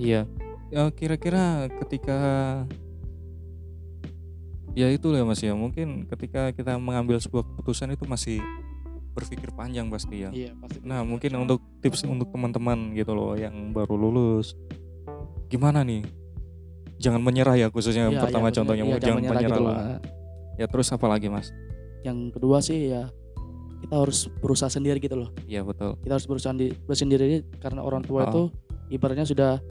Iya. 0.00 0.24
Ya, 0.72 0.88
kira-kira 0.90 1.68
ketika 1.78 2.18
ya 4.72 4.88
itu 4.88 5.08
ya 5.12 5.22
Mas 5.22 5.40
ya. 5.40 5.52
Mungkin 5.52 6.08
ketika 6.08 6.50
kita 6.50 6.76
mengambil 6.76 7.18
sebuah 7.18 7.44
keputusan 7.44 7.92
itu 7.92 8.04
masih 8.04 8.38
berpikir 9.12 9.52
panjang 9.52 9.92
pasti 9.92 10.24
ya. 10.24 10.32
iya 10.32 10.56
pasti 10.56 10.80
Nah, 10.80 11.04
mungkin 11.04 11.36
untuk 11.36 11.60
tips 11.84 12.08
untuk 12.08 12.32
teman-teman 12.32 12.96
gitu 12.96 13.12
loh 13.12 13.36
yang 13.36 13.70
baru 13.70 13.92
lulus. 13.94 14.56
Gimana 15.52 15.84
nih? 15.84 16.00
Jangan 16.96 17.20
menyerah 17.20 17.58
ya 17.58 17.68
khususnya 17.68 18.08
Iya, 18.08 18.20
pertama 18.24 18.48
iya, 18.48 18.54
contohnya. 18.56 18.84
Iya, 18.88 18.96
jangan 18.98 19.20
menyerah, 19.20 19.42
gitu 19.44 19.60
lah. 19.60 19.76
loh. 19.76 19.98
Ya 20.56 20.66
terus 20.68 20.88
apa 20.92 21.06
lagi 21.08 21.28
Mas? 21.28 21.48
yang 22.02 22.34
kedua 22.34 22.58
sih 22.58 22.90
ya 22.90 23.06
kita 23.78 23.94
harus 23.94 24.26
berusaha 24.42 24.66
sendiri 24.66 24.98
gitu 24.98 25.14
loh 25.14 25.30
Iya 25.46 25.62
betul. 25.62 25.94
kita 26.02 26.18
harus 26.18 26.26
berusaha 26.26 26.50
di, 26.50 26.74
sendiri 26.90 27.46
karena 27.62 27.78
orang 27.78 28.02
tua 28.02 28.26
Oh. 28.26 28.30
itu 28.30 28.42
ibaratnya 28.90 29.22
sudah 29.22 29.62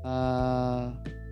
eh 0.00 0.84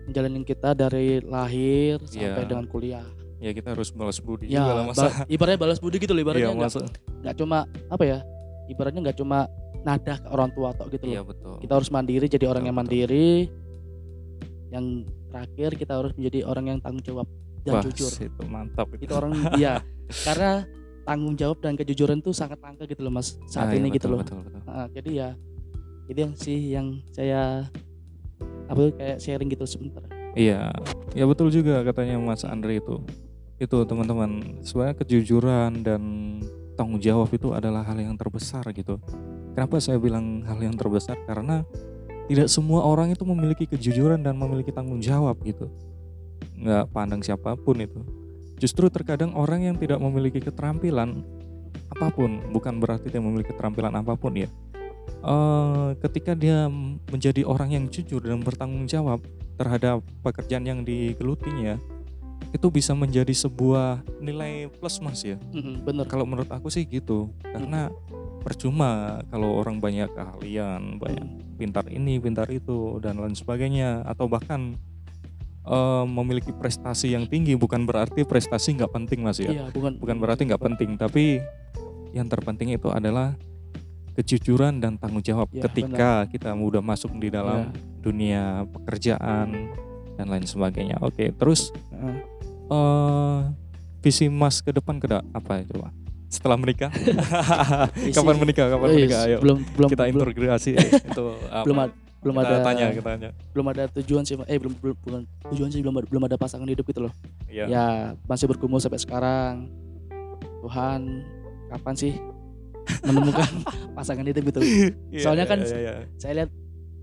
menjalanin 0.05 0.43
kita 0.43 0.73
dari 0.73 1.19
lahir 1.19 1.97
sampai 2.03 2.21
Iya. 2.37 2.45
dengan 2.45 2.65
kuliah 2.65 3.05
Ya 3.37 3.51
kita 3.51 3.71
harus 3.71 3.91
balas 3.91 4.17
budi 4.17 4.47
ya 4.47 4.59
juga 4.59 4.71
lah 4.73 4.83
masa. 4.85 5.03
ba- 5.05 5.27
ibaratnya 5.27 5.59
balas 5.59 5.77
budi 5.77 5.97
gitu 5.97 6.11
loh 6.11 6.19
Iya 6.19 6.25
ibaratnya 6.25 6.47
nggak 6.53 6.71
masa. 6.71 6.81
nggak 7.19 7.35
cuma 7.35 7.57
apa 7.87 8.03
ya 8.03 8.17
ibaratnya 8.65 8.99
nggak 9.01 9.17
cuma 9.17 9.37
nadah 9.81 10.17
ke 10.17 10.27
orang 10.29 10.49
tua 10.49 10.69
tok 10.71 10.87
gitu 10.89 11.03
loh 11.03 11.13
Iya 11.13 11.21
betul. 11.23 11.53
kita 11.59 11.73
harus 11.73 11.89
mandiri 11.89 12.25
jadi 12.25 12.45
orang 12.45 12.63
Betul, 12.63 12.65
yang 12.65 12.77
betul. 12.77 12.87
mandiri 12.89 13.29
yang 14.69 14.85
terakhir 15.27 15.69
kita 15.75 15.93
harus 15.93 16.11
menjadi 16.13 16.39
orang 16.43 16.65
yang 16.67 16.79
tanggung 16.79 17.03
jawab 17.03 17.27
dan 17.61 17.73
Wah, 17.73 17.83
jujur 17.85 18.11
itu 18.11 18.43
mantap 18.45 18.87
itu 18.93 19.11
orang 19.11 19.31
ya 19.55 19.79
karena 20.23 20.63
tanggung 21.03 21.35
jawab 21.35 21.59
dan 21.59 21.73
kejujuran 21.73 22.17
itu 22.17 22.31
sangat 22.31 22.59
langka 22.59 22.83
gitu 22.85 23.01
loh 23.01 23.11
mas 23.11 23.35
saat 23.45 23.67
Ah, 23.67 23.71
iya, 23.71 23.77
ini 23.77 23.87
gitu 23.89 24.07
betul, 24.07 24.11
loh 24.13 24.19
Betul, 24.19 24.37
betul. 24.41 24.61
Nah, 24.65 24.87
jadi 24.89 25.09
ya 25.11 25.29
itu 26.05 26.19
yang 26.19 26.33
sih 26.33 26.59
yang 26.69 26.87
saya 27.09 27.41
apa 28.67 28.93
kayak 28.95 29.17
sharing 29.21 29.49
gitu 29.51 29.65
sebentar 29.67 30.03
Iya, 30.33 30.73
ya 31.13 31.29
betul 31.29 31.53
juga 31.53 31.85
katanya 31.85 32.17
Mas 32.17 32.41
Andre 32.41 32.81
itu. 32.81 33.05
Itu 33.61 33.85
teman-teman, 33.85 34.65
sebenarnya 34.65 34.97
kejujuran 35.05 35.85
dan 35.85 36.01
tanggung 36.73 36.97
jawab 36.97 37.29
itu 37.29 37.53
adalah 37.53 37.85
hal 37.85 38.01
yang 38.01 38.17
terbesar 38.17 38.65
gitu. 38.73 38.97
Kenapa 39.53 39.77
saya 39.77 40.01
bilang 40.01 40.41
hal 40.49 40.57
yang 40.57 40.73
terbesar? 40.73 41.21
Karena 41.29 41.61
tidak 42.25 42.49
semua 42.49 42.81
orang 42.81 43.13
itu 43.13 43.21
memiliki 43.29 43.69
kejujuran 43.69 44.25
dan 44.25 44.33
memiliki 44.33 44.73
tanggung 44.73 44.97
jawab 44.97 45.37
gitu. 45.45 45.69
Nggak 46.57 46.89
pandang 46.89 47.21
siapa 47.21 47.53
pun 47.53 47.77
itu. 47.77 48.01
Justru 48.57 48.89
terkadang 48.89 49.37
orang 49.37 49.69
yang 49.69 49.77
tidak 49.77 50.01
memiliki 50.01 50.41
keterampilan 50.41 51.21
apa 51.93 52.09
pun, 52.09 52.41
bukan 52.49 52.81
berarti 52.81 53.13
dia 53.13 53.21
memiliki 53.21 53.53
keterampilan 53.53 53.93
apa 53.93 54.17
pun 54.17 54.33
ya. 54.33 54.49
Eh, 55.23 55.89
ketika 56.03 56.35
dia 56.35 56.67
menjadi 57.07 57.47
orang 57.47 57.71
yang 57.71 57.85
jujur 57.87 58.19
dan 58.19 58.43
bertanggung 58.43 58.91
jawab 58.91 59.23
terhadap 59.55 60.03
pekerjaan 60.19 60.67
yang 60.67 60.79
digelutinya 60.83 61.79
itu 62.51 62.67
bisa 62.67 62.91
menjadi 62.91 63.31
sebuah 63.31 64.03
nilai 64.19 64.67
plus 64.67 64.99
mas 64.99 65.23
ya. 65.23 65.39
Mhm, 65.55 65.87
bener. 65.87 66.05
Kalau 66.11 66.27
menurut 66.27 66.51
aku 66.51 66.67
sih 66.67 66.83
gitu 66.83 67.31
karena 67.39 67.87
percuma 68.43 69.23
kalau 69.31 69.55
orang 69.63 69.79
banyak 69.79 70.11
keahlian 70.11 70.99
banyak 70.99 71.23
Mhm. 71.23 71.55
pintar 71.55 71.87
ini 71.87 72.19
pintar 72.19 72.51
itu 72.51 72.99
dan 72.99 73.15
lain 73.15 73.33
sebagainya. 73.33 74.03
Atau 74.03 74.27
bahkan 74.27 74.75
eh, 75.63 76.03
memiliki 76.03 76.51
prestasi 76.51 77.15
yang 77.15 77.23
tinggi 77.31 77.55
bukan 77.55 77.87
berarti 77.87 78.27
prestasi 78.27 78.75
nggak 78.75 78.91
penting 78.91 79.23
mas 79.23 79.39
ya. 79.39 79.55
Iya 79.55 79.65
bukan. 79.71 79.95
Bukan 79.95 80.17
berarti 80.19 80.43
nggak 80.51 80.59
penting 80.59 80.99
tapi 80.99 81.39
yang 82.11 82.27
terpenting 82.27 82.75
itu 82.75 82.91
adalah 82.91 83.31
kejujuran 84.13 84.77
dan 84.77 84.95
tanggung 84.95 85.19
jawab 85.19 85.49
Ya, 85.49 85.65
ketika 85.65 86.25
kita 86.25 86.51
udah 86.51 86.79
masuk 86.79 87.13
di 87.17 87.27
dalam 87.27 87.67
Ya. 87.67 88.01
dunia 88.01 88.43
pekerjaan 88.69 89.73
dan 90.13 90.25
lain 90.27 90.43
sebagainya. 90.43 90.97
Oke, 90.99 91.31
terus 91.31 91.73
Heeh. 91.89 92.15
eh 92.69 93.39
visi 93.99 94.27
Mas 94.27 94.59
ke 94.59 94.69
depan 94.69 94.97
ke 94.97 95.07
apa 95.09 95.63
coba? 95.65 95.89
Setelah 96.27 96.55
menikah? 96.55 96.89
Kapan 98.17 98.35
menikah? 98.37 98.65
Kapan 98.67 98.87
Eh, 98.87 98.95
menikah? 98.95 99.19
Ayo 99.23 99.37
belum 99.39 99.57
belum 99.71 99.89
kita 99.89 100.03
integrasi 100.07 100.71
itu 100.77 101.23
apa? 101.49 101.63
belum 101.63 101.77
ada 101.79 101.93
belum 102.23 102.35
kita 102.37 102.47
ada 102.49 102.63
tanya, 102.63 102.85
kita 102.89 103.09
tanya. 103.09 103.29
belum 103.51 103.65
ada 103.67 103.83
tujuan 103.93 104.23
sih 104.23 104.39
eh 104.41 104.55
belum 104.55 104.73
belum 104.79 104.95
bukan 104.97 105.21
tujuan 105.51 105.69
sih 105.69 105.83
belum 105.83 105.91
ada- 105.93 106.07
belum 106.07 106.23
ada 106.23 106.35
pasangan 106.37 106.63
hidup 106.65 106.85
gitu 106.85 107.03
loh 107.03 107.13
Iya. 107.45 107.65
ya 107.67 107.85
masih 108.23 108.47
bergumul 108.47 108.79
sampai 108.79 108.95
sekarang 108.97 109.67
Tuhan 110.61 111.21
kapan 111.67 111.93
sih 111.93 112.13
menemukan 113.03 113.49
pasangan 113.97 114.25
hidup 114.25 114.43
gitu 114.49 114.59
Iya, 115.11 115.21
soalnya 115.21 115.45
iya, 115.45 115.51
kan 115.51 115.59
iya, 115.63 115.77
iya. 115.79 115.93
saya 116.19 116.33
lihat 116.43 116.51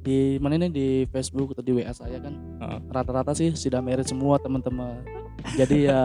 di 0.00 0.40
mana 0.40 0.56
ini 0.56 0.68
di 0.72 0.88
Facebook 1.12 1.52
atau 1.52 1.60
di 1.60 1.76
WA 1.76 1.92
saya 1.92 2.16
kan 2.24 2.32
rata-rata 2.88 3.36
sih 3.36 3.52
sudah 3.52 3.84
married 3.84 4.08
semua 4.08 4.40
teman-teman 4.40 5.04
jadi 5.56 5.76
ya 5.92 6.00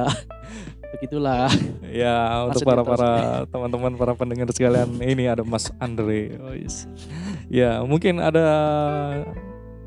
begitulah 0.95 1.47
Ya 1.95 2.43
untuk 2.43 2.67
para 2.67 2.83
para 2.83 3.11
teman-teman 3.51 3.95
para 3.95 4.13
pendengar 4.19 4.51
sekalian 4.51 4.99
ini 4.99 5.31
ada 5.31 5.47
Mas 5.47 5.71
Andre. 5.79 6.35
Oh, 6.43 6.51
yes. 6.51 6.91
Ya 7.47 7.79
mungkin 7.87 8.19
ada 8.19 8.43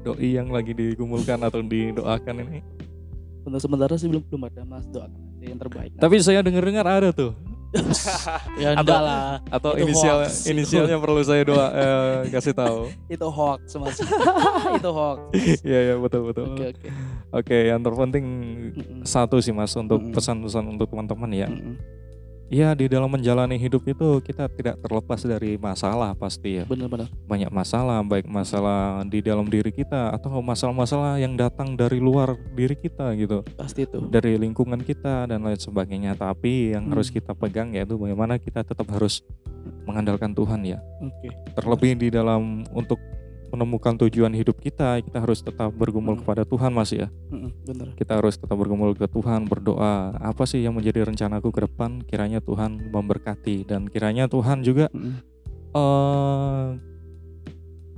doi 0.00 0.40
yang 0.40 0.48
lagi 0.48 0.72
digumulkan 0.72 1.36
atau 1.44 1.60
didoakan 1.60 2.48
ini. 2.48 2.60
untuk 3.44 3.60
sementara 3.64 3.96
sih 3.96 4.08
belum 4.12 4.24
belum 4.28 4.44
ada 4.44 4.60
mas 4.68 4.84
doakan 4.92 5.20
yang 5.40 5.56
terbaik 5.56 5.96
Tapi 5.96 6.16
saya 6.20 6.44
dengar-dengar 6.44 6.84
ada 6.84 7.08
tuh 7.16 7.32
ya 8.56 8.72
Atau- 8.72 8.80
enggak 8.80 9.00
lah. 9.00 9.20
Atau 9.48 9.70
Itu 9.74 9.82
inisial 9.84 10.16
hoax. 10.22 10.32
Itu- 10.40 10.48
inisialnya 10.50 10.96
perlu 10.96 11.20
saya 11.20 11.42
doa 11.44 11.66
eh, 11.68 12.14
kasih 12.28 12.54
tahu. 12.54 12.88
Itu 13.14 13.26
hoax 13.28 13.62
mas. 13.76 13.96
itu 14.78 14.88
hoax. 14.88 15.18
Iya 15.60 15.80
iya 15.84 15.94
betul 15.96 16.32
betul. 16.32 16.46
Oke 16.48 16.66
Oke 16.72 16.88
oke. 17.30 17.56
yang 17.68 17.80
terpenting 17.80 18.24
Mm-mm. 18.72 19.04
satu 19.04 19.36
sih 19.38 19.52
mas 19.52 19.72
untuk 19.74 20.00
pesan-pesan 20.10 20.64
untuk 20.66 20.88
teman-teman 20.88 21.30
ya. 21.30 21.48
Mm-mm. 21.48 21.76
Ya 22.48 22.72
di 22.72 22.88
dalam 22.88 23.12
menjalani 23.12 23.60
hidup 23.60 23.84
itu 23.84 24.24
kita 24.24 24.48
tidak 24.48 24.80
terlepas 24.80 25.20
dari 25.20 25.60
masalah 25.60 26.16
pasti 26.16 26.60
ya. 26.60 26.64
Bener-bener. 26.64 27.12
Banyak 27.28 27.52
masalah 27.52 28.00
baik 28.00 28.24
masalah 28.24 29.04
di 29.04 29.20
dalam 29.20 29.44
diri 29.52 29.68
kita 29.68 30.16
atau 30.16 30.40
masalah-masalah 30.40 31.20
yang 31.20 31.36
datang 31.36 31.76
dari 31.76 32.00
luar 32.00 32.40
diri 32.56 32.72
kita 32.72 33.12
gitu. 33.20 33.44
Pasti 33.52 33.84
itu. 33.84 34.00
Dari 34.08 34.40
lingkungan 34.40 34.80
kita 34.80 35.28
dan 35.28 35.44
lain 35.44 35.60
sebagainya. 35.60 36.16
Tapi 36.16 36.72
yang 36.72 36.88
Hmm. 36.88 36.96
harus 36.96 37.12
kita 37.12 37.36
pegang 37.36 37.76
yaitu 37.76 38.00
bagaimana 38.00 38.40
kita 38.40 38.64
tetap 38.64 38.88
harus 38.96 39.20
mengandalkan 39.84 40.32
Tuhan 40.32 40.64
ya. 40.64 40.80
Oke. 41.04 41.28
terlebih 41.52 42.00
di 42.00 42.08
dalam 42.08 42.64
untuk 42.72 42.96
menemukan 43.48 43.96
tujuan 43.96 44.30
hidup 44.30 44.58
kita 44.58 45.00
kita 45.00 45.18
harus 45.18 45.40
tetap 45.40 45.72
bergumul 45.72 46.14
Hmm. 46.14 46.22
kepada 46.22 46.42
Tuhan 46.42 46.68
mas 46.68 46.90
ya 46.90 47.08
Mm-mm, 47.28 47.50
Bener. 47.64 47.88
kita 47.96 48.20
harus 48.20 48.36
tetap 48.36 48.54
bergumul 48.54 48.92
ke 48.92 49.04
Tuhan 49.04 49.44
berdoa 49.44 50.12
apa 50.14 50.44
sih 50.44 50.60
yang 50.60 50.76
menjadi 50.76 51.04
rencanaku 51.04 51.48
ke 51.48 51.60
depan 51.64 52.00
kiranya 52.02 52.38
Tuhan 52.38 52.88
memberkati 52.88 53.64
dan 53.64 53.88
kiranya 53.88 54.26
Tuhan 54.26 54.60
juga 54.60 54.92
Mm-mm. 54.92 55.14
eh 55.72 56.66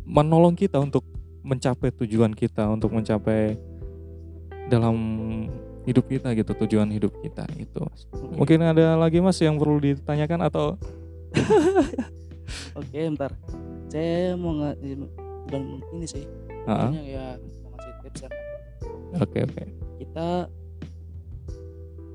menolong 0.06 0.54
kita 0.54 0.78
untuk 0.78 1.06
mencapai 1.40 1.90
tujuan 1.96 2.30
kita 2.30 2.66
untuk 2.66 2.90
mencapai 2.90 3.54
dalam 4.66 4.94
hidup 5.82 6.06
kita 6.06 6.30
gitu 6.34 6.52
tujuan 6.66 6.90
hidup 6.90 7.10
kita 7.22 7.42
itu 7.56 7.82
mungkin 8.36 8.60
ada 8.60 8.94
lagi 8.94 9.18
mas 9.18 9.38
yang 9.38 9.58
perlu 9.58 9.80
ditanyakan 9.80 10.46
atau 10.46 10.78
Oke, 12.74 13.06
ntar. 13.14 13.30
Saya 13.86 14.34
mau 14.34 14.74
bukan 15.50 15.62
ini 15.98 16.06
sih. 16.06 16.24
Pokoknya 16.62 17.02
ya 17.02 17.26
ngasih 17.42 17.92
tips 18.06 18.20
kan. 18.22 18.32
oke 19.18 19.38
oke 19.42 19.62
Kita 19.98 20.28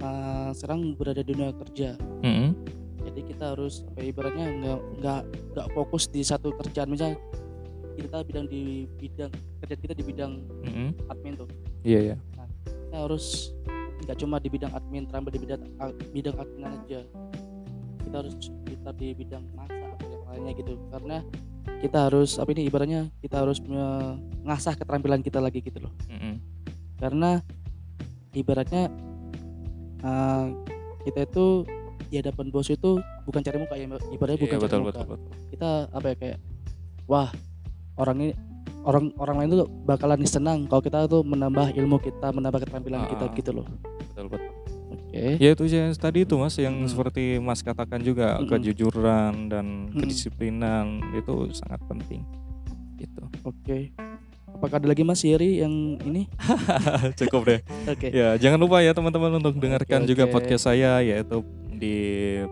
uh, 0.02 0.50
sekarang 0.56 0.96
berada 0.96 1.22
di 1.22 1.34
dunia 1.36 1.52
kerja. 1.52 2.00
Mm-mm. 2.24 2.56
Jadi 3.06 3.22
kita 3.22 3.54
harus 3.54 3.86
apa 3.86 4.02
ya, 4.02 4.06
ibaratnya 4.10 4.46
nggak 4.50 4.80
nggak 4.98 5.22
nggak 5.54 5.68
fokus 5.78 6.10
di 6.10 6.26
satu 6.26 6.50
kerjaan 6.58 6.90
misalnya 6.90 7.18
kita 7.96 8.26
bidang 8.28 8.46
di 8.50 8.90
bidang 8.98 9.32
kerja 9.62 9.76
kita 9.78 9.94
di 9.96 10.04
bidang 10.04 10.32
Mm-mm. 10.66 10.90
admin 11.08 11.34
tuh. 11.38 11.48
iya 11.86 12.12
iya 12.12 12.16
Kita 12.66 12.98
harus 13.06 13.54
nggak 14.04 14.18
cuma 14.20 14.36
di 14.42 14.50
bidang 14.50 14.72
admin, 14.74 15.06
terampil 15.06 15.32
di 15.32 15.42
bidang 15.42 15.62
bidang 16.12 16.36
admin 16.38 16.66
aja. 16.66 17.00
Kita 18.06 18.16
harus 18.22 18.36
kita 18.66 18.90
di 18.94 19.08
bidang 19.14 19.44
masak 19.54 19.90
atau 19.98 20.08
yang 20.10 20.24
lainnya 20.30 20.52
gitu. 20.58 20.74
Karena 20.90 21.18
kita 21.82 22.10
harus 22.10 22.38
apa 22.38 22.50
ini 22.52 22.66
ibaratnya 22.66 23.10
kita 23.20 23.42
harus 23.42 23.60
mengasah 23.62 24.74
keterampilan 24.74 25.22
kita 25.22 25.38
lagi 25.40 25.60
gitu 25.60 25.84
loh. 25.84 25.94
Mm-mm. 26.10 26.40
Karena 26.98 27.42
ibaratnya 28.32 28.90
uh, 30.02 30.48
kita 31.04 31.26
itu 31.26 31.64
di 32.06 32.22
hadapan 32.22 32.54
bos 32.54 32.70
itu 32.70 33.02
bukan 33.26 33.42
cari 33.42 33.58
muka 33.58 33.74
ya 33.76 33.86
ibaratnya 34.14 34.40
bukan 34.40 34.58
Iya, 34.58 34.62
cari 34.62 34.66
betul, 34.70 34.80
muka. 34.82 34.90
betul, 34.94 35.06
betul. 35.18 35.32
Kita 35.52 35.70
apa 35.90 36.06
ya 36.06 36.16
kayak 36.16 36.38
wah 37.06 37.30
orang 37.98 38.18
ini 38.22 38.34
orang 38.86 39.06
orang 39.18 39.36
lain 39.42 39.50
tuh 39.58 39.70
bakalan 39.84 40.22
senang 40.24 40.70
kalau 40.70 40.82
kita 40.82 41.10
tuh 41.10 41.26
menambah 41.26 41.74
ilmu 41.74 41.98
kita, 42.00 42.30
menambah 42.30 42.62
keterampilan 42.64 43.10
kita 43.10 43.26
Ah. 43.26 43.34
gitu 43.34 43.52
loh. 43.52 43.66
Betul, 44.14 44.26
betul. 44.30 44.54
Oke. 45.16 45.40
Ya 45.40 45.50
itu 45.52 45.64
yang 45.66 45.96
tadi 45.96 46.20
itu 46.22 46.36
mas 46.36 46.56
yang 46.56 46.76
Hmm. 46.76 46.90
seperti 46.92 47.40
mas 47.40 47.60
katakan 47.60 48.00
juga 48.00 48.36
Mm-mm. 48.36 48.52
kejujuran 48.52 49.48
dan 49.48 49.66
Mm-mm. 49.88 49.96
kedisiplinan 49.98 50.86
itu 51.14 51.48
sangat 51.52 51.80
penting. 51.86 52.28
Gitu. 52.96 53.24
Oke. 53.42 53.96
Apakah 54.48 54.80
ada 54.80 54.88
lagi 54.88 55.04
Mas 55.04 55.20
Yeri 55.20 55.60
yang 55.60 55.72
ini? 56.02 56.32
Cukup 57.20 57.44
deh. 57.44 57.60
Oke. 57.86 58.08
Ya 58.08 58.36
jangan 58.36 58.56
lupa 58.58 58.80
ya 58.80 58.92
teman-teman 58.92 59.36
untuk 59.36 59.56
dengarkan 59.56 60.04
Oke, 60.04 60.10
juga 60.10 60.28
podcast 60.28 60.64
saya 60.66 61.00
yaitu 61.00 61.44
di 61.70 61.96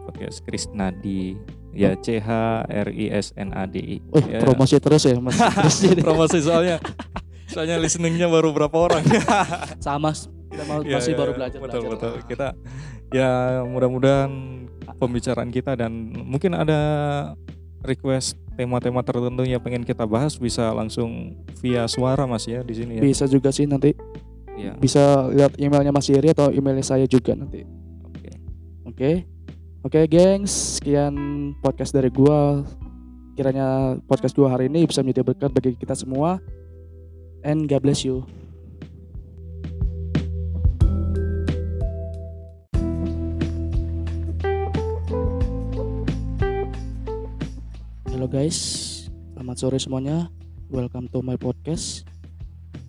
podcast 0.03 0.43
Krisnadi 0.43 1.39
ya 1.71 1.95
C 1.95 2.19
H 2.19 2.27
R 2.67 2.91
I 2.91 3.07
S 3.07 3.31
N 3.33 3.51
A 3.51 3.63
D 3.63 3.79
I. 3.79 3.97
Oh, 4.11 4.19
Ya. 4.19 4.39
promosi 4.39 4.75
terus 4.77 5.03
ya 5.03 5.15
Mas. 5.15 5.39
Promosi 6.03 6.43
soalnya 6.43 6.83
soalnya 7.47 7.79
listeningnya 7.79 8.27
baru 8.27 8.51
berapa 8.51 8.75
orang. 8.75 9.03
sama 9.79 10.11
kita 10.53 10.63
mau 10.63 10.79
Ya, 10.81 10.95
masih 10.95 11.11
ya, 11.11 11.17
baru 11.17 11.31
ya. 11.31 11.35
belajar 11.35 11.59
betul 11.59 11.79
belajar. 11.81 11.91
betul 11.91 12.13
kita 12.25 12.47
ya 13.09 13.31
mudah-mudahan 13.63 14.31
pembicaraan 14.95 15.49
kita 15.49 15.73
dan 15.75 15.91
mungkin 16.23 16.53
ada 16.53 16.79
request 17.81 18.37
tema-tema 18.53 19.01
tertentu 19.01 19.43
yang 19.43 19.59
pengen 19.59 19.81
kita 19.81 20.05
bahas 20.05 20.37
bisa 20.37 20.69
langsung 20.71 21.33
via 21.57 21.83
suara 21.85 22.23
mas 22.23 22.45
ya 22.45 22.61
di 22.61 22.73
sini 22.73 22.97
ya 22.97 23.01
Bisa 23.01 23.25
juga 23.25 23.49
sih 23.49 23.65
nanti 23.65 23.91
ya 24.53 24.77
bisa 24.77 25.27
lihat 25.27 25.57
emailnya 25.57 25.89
Mas 25.89 26.05
Yeri 26.05 26.29
atau 26.29 26.47
emailnya 26.47 26.85
saya 26.85 27.05
juga 27.05 27.33
nanti. 27.33 27.65
oke 28.05 28.31
Oke. 28.85 29.11
Oke, 29.83 29.99
gengs, 30.07 30.79
sekian 30.79 31.11
podcast 31.59 31.91
dari 31.91 32.07
gua. 32.07 32.63
Kiranya 33.33 33.99
podcast 34.05 34.31
gua 34.31 34.55
hari 34.55 34.71
ini 34.71 34.87
bisa 34.87 35.03
menjadi 35.03 35.27
berkat 35.27 35.51
bagi 35.51 35.75
kita 35.75 35.91
semua. 35.91 36.39
And 37.43 37.67
God 37.67 37.83
bless 37.83 38.07
you. 38.07 38.23
Guys, 48.33 48.57
selamat 49.37 49.57
sore 49.61 49.77
semuanya. 49.77 50.25
Welcome 50.73 51.05
to 51.13 51.21
my 51.21 51.37
podcast. 51.37 52.01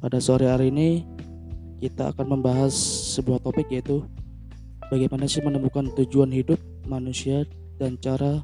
Pada 0.01 0.17
sore 0.17 0.49
hari 0.49 0.73
ini 0.73 1.05
kita 1.85 2.17
akan 2.17 2.41
membahas 2.41 2.73
sebuah 3.13 3.45
topik 3.45 3.69
yaitu 3.69 4.09
bagaimana 4.89 5.29
sih 5.29 5.45
menemukan 5.45 5.93
tujuan 6.01 6.33
hidup 6.33 6.57
manusia 6.89 7.45
dan 7.77 8.01
cara 8.01 8.41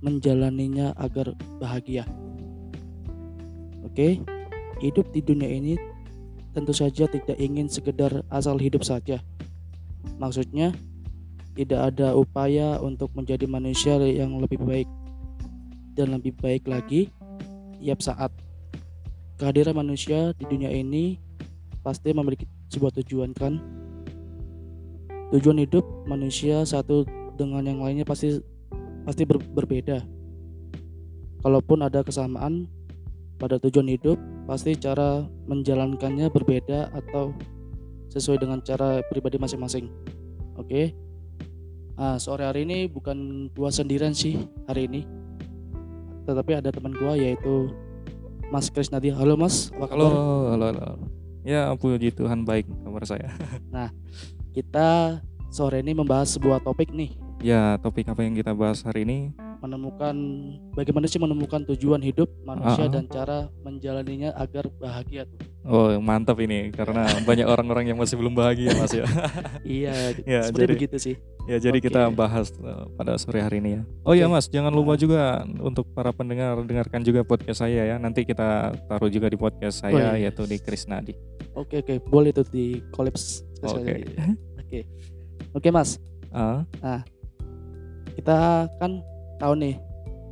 menjalaninya 0.00 0.96
agar 0.96 1.36
bahagia. 1.60 2.08
Oke, 3.84 4.24
hidup 4.80 5.12
di 5.12 5.20
dunia 5.20 5.52
ini 5.52 5.76
tentu 6.56 6.72
saja 6.72 7.12
tidak 7.12 7.36
ingin 7.36 7.68
sekedar 7.68 8.24
asal 8.32 8.56
hidup 8.56 8.88
saja. 8.88 9.20
Maksudnya, 10.16 10.72
tidak 11.52 11.92
ada 11.92 12.16
upaya 12.16 12.80
untuk 12.80 13.12
menjadi 13.12 13.44
manusia 13.44 14.00
yang 14.00 14.40
lebih 14.40 14.56
baik 14.64 14.88
dan 15.92 16.16
lebih 16.16 16.32
baik 16.40 16.68
lagi 16.68 17.12
tiap 17.82 18.00
saat. 18.00 18.30
Kehadiran 19.36 19.74
manusia 19.74 20.30
di 20.38 20.44
dunia 20.46 20.70
ini 20.70 21.18
pasti 21.82 22.14
memiliki 22.14 22.46
sebuah 22.70 22.94
tujuan 23.02 23.34
kan? 23.34 23.58
Tujuan 25.34 25.58
hidup 25.64 25.82
manusia 26.06 26.62
satu 26.62 27.02
dengan 27.34 27.64
yang 27.64 27.80
lainnya 27.82 28.06
pasti 28.06 28.38
pasti 29.02 29.26
ber- 29.26 29.42
berbeda. 29.42 30.04
Kalaupun 31.42 31.82
ada 31.82 32.06
kesamaan 32.06 32.70
pada 33.42 33.58
tujuan 33.58 33.90
hidup, 33.90 34.14
pasti 34.46 34.78
cara 34.78 35.26
menjalankannya 35.50 36.30
berbeda 36.30 36.94
atau 36.94 37.34
sesuai 38.14 38.38
dengan 38.38 38.62
cara 38.62 39.02
pribadi 39.10 39.42
masing-masing. 39.42 39.90
Oke. 40.54 40.94
Nah, 41.98 42.22
sore 42.22 42.46
hari 42.46 42.62
ini 42.62 42.86
bukan 42.86 43.50
gua 43.50 43.74
sendirian 43.74 44.14
sih 44.14 44.38
hari 44.70 44.86
ini. 44.86 45.21
Tetapi 46.22 46.62
ada 46.62 46.70
teman 46.70 46.94
gua 46.94 47.18
yaitu 47.18 47.72
Mas 48.52 48.68
Krisnadi. 48.68 49.10
Halo 49.10 49.34
Mas, 49.34 49.72
apa 49.74 49.90
halo 49.90 50.06
kabar? 50.06 50.20
halo 50.52 50.64
halo 50.70 50.86
ya 51.42 51.74
puji 51.74 52.14
Tuhan 52.14 52.46
baik 52.46 52.70
kabar 52.86 53.02
saya. 53.06 53.30
Kita 54.56 55.18
sore 55.48 55.80
ini 55.80 55.96
membahas 55.96 56.36
sebuah 56.36 56.60
topik 56.60 56.92
nih, 56.92 57.12
ya 57.40 57.76
topik 57.80 58.08
apa 58.08 58.24
yang 58.24 58.36
kita 58.36 58.52
bahas 58.56 58.84
hari 58.84 59.04
ini 59.04 59.32
menemukan 59.62 60.14
bagaimana 60.74 61.06
sih 61.06 61.22
menemukan 61.22 61.62
tujuan 61.70 62.02
hidup 62.02 62.26
manusia 62.42 62.84
Ah. 62.84 62.90
dan 62.90 63.06
cara 63.06 63.38
menjalaninya 63.62 64.34
agar 64.34 64.66
bahagia 64.76 65.22
tuh. 65.24 65.38
oh 65.62 65.94
mantap 66.02 66.34
ini 66.42 66.74
karena 66.74 67.06
banyak 67.28 67.46
orang-orang 67.46 67.94
yang 67.94 67.98
masih 67.98 68.18
belum 68.18 68.34
bahagia 68.34 68.74
mas 68.74 68.90
ya 68.90 69.06
Iya, 69.62 69.94
Ya, 70.26 70.40
seperti 70.42 70.58
jadi- 70.66 70.74
begitu 70.74 70.96
sih. 70.98 71.16
Ya 71.42 71.58
jadi 71.58 71.78
Oke. 71.78 71.90
kita 71.90 72.06
bahas 72.10 72.54
uh, 72.58 72.86
pada 72.94 73.18
sore 73.18 73.42
hari 73.42 73.58
ini 73.58 73.78
ya. 73.78 73.82
Oh 74.02 74.14
ya 74.14 74.26
Oke. 74.26 74.34
Mas, 74.38 74.46
jangan 74.46 74.70
lupa 74.70 74.94
juga 74.94 75.42
untuk 75.58 75.90
para 75.90 76.14
pendengar 76.14 76.54
dengarkan 76.62 77.02
juga 77.02 77.22
podcast 77.22 77.62
saya 77.62 77.82
ya. 77.82 77.96
Nanti 77.98 78.22
kita 78.22 78.70
taruh 78.86 79.10
juga 79.10 79.26
di 79.26 79.34
podcast 79.34 79.82
saya 79.82 79.90
Oh, 79.90 80.14
iya. 80.14 80.30
yaitu 80.30 80.46
di 80.46 80.58
Krisnadi. 80.58 81.14
Oke 81.54 81.82
oke, 81.82 81.98
boleh 82.04 82.30
tuh 82.30 82.46
di 82.46 82.78
kolaps 82.90 83.42
Oke. 83.60 84.06
Oke. 84.56 84.80
Oke 85.50 85.68
Mas, 85.68 85.98
Ah, 86.30 86.62
kita 88.14 88.66
kan 88.78 89.02
tahu 89.42 89.54
nih 89.58 89.74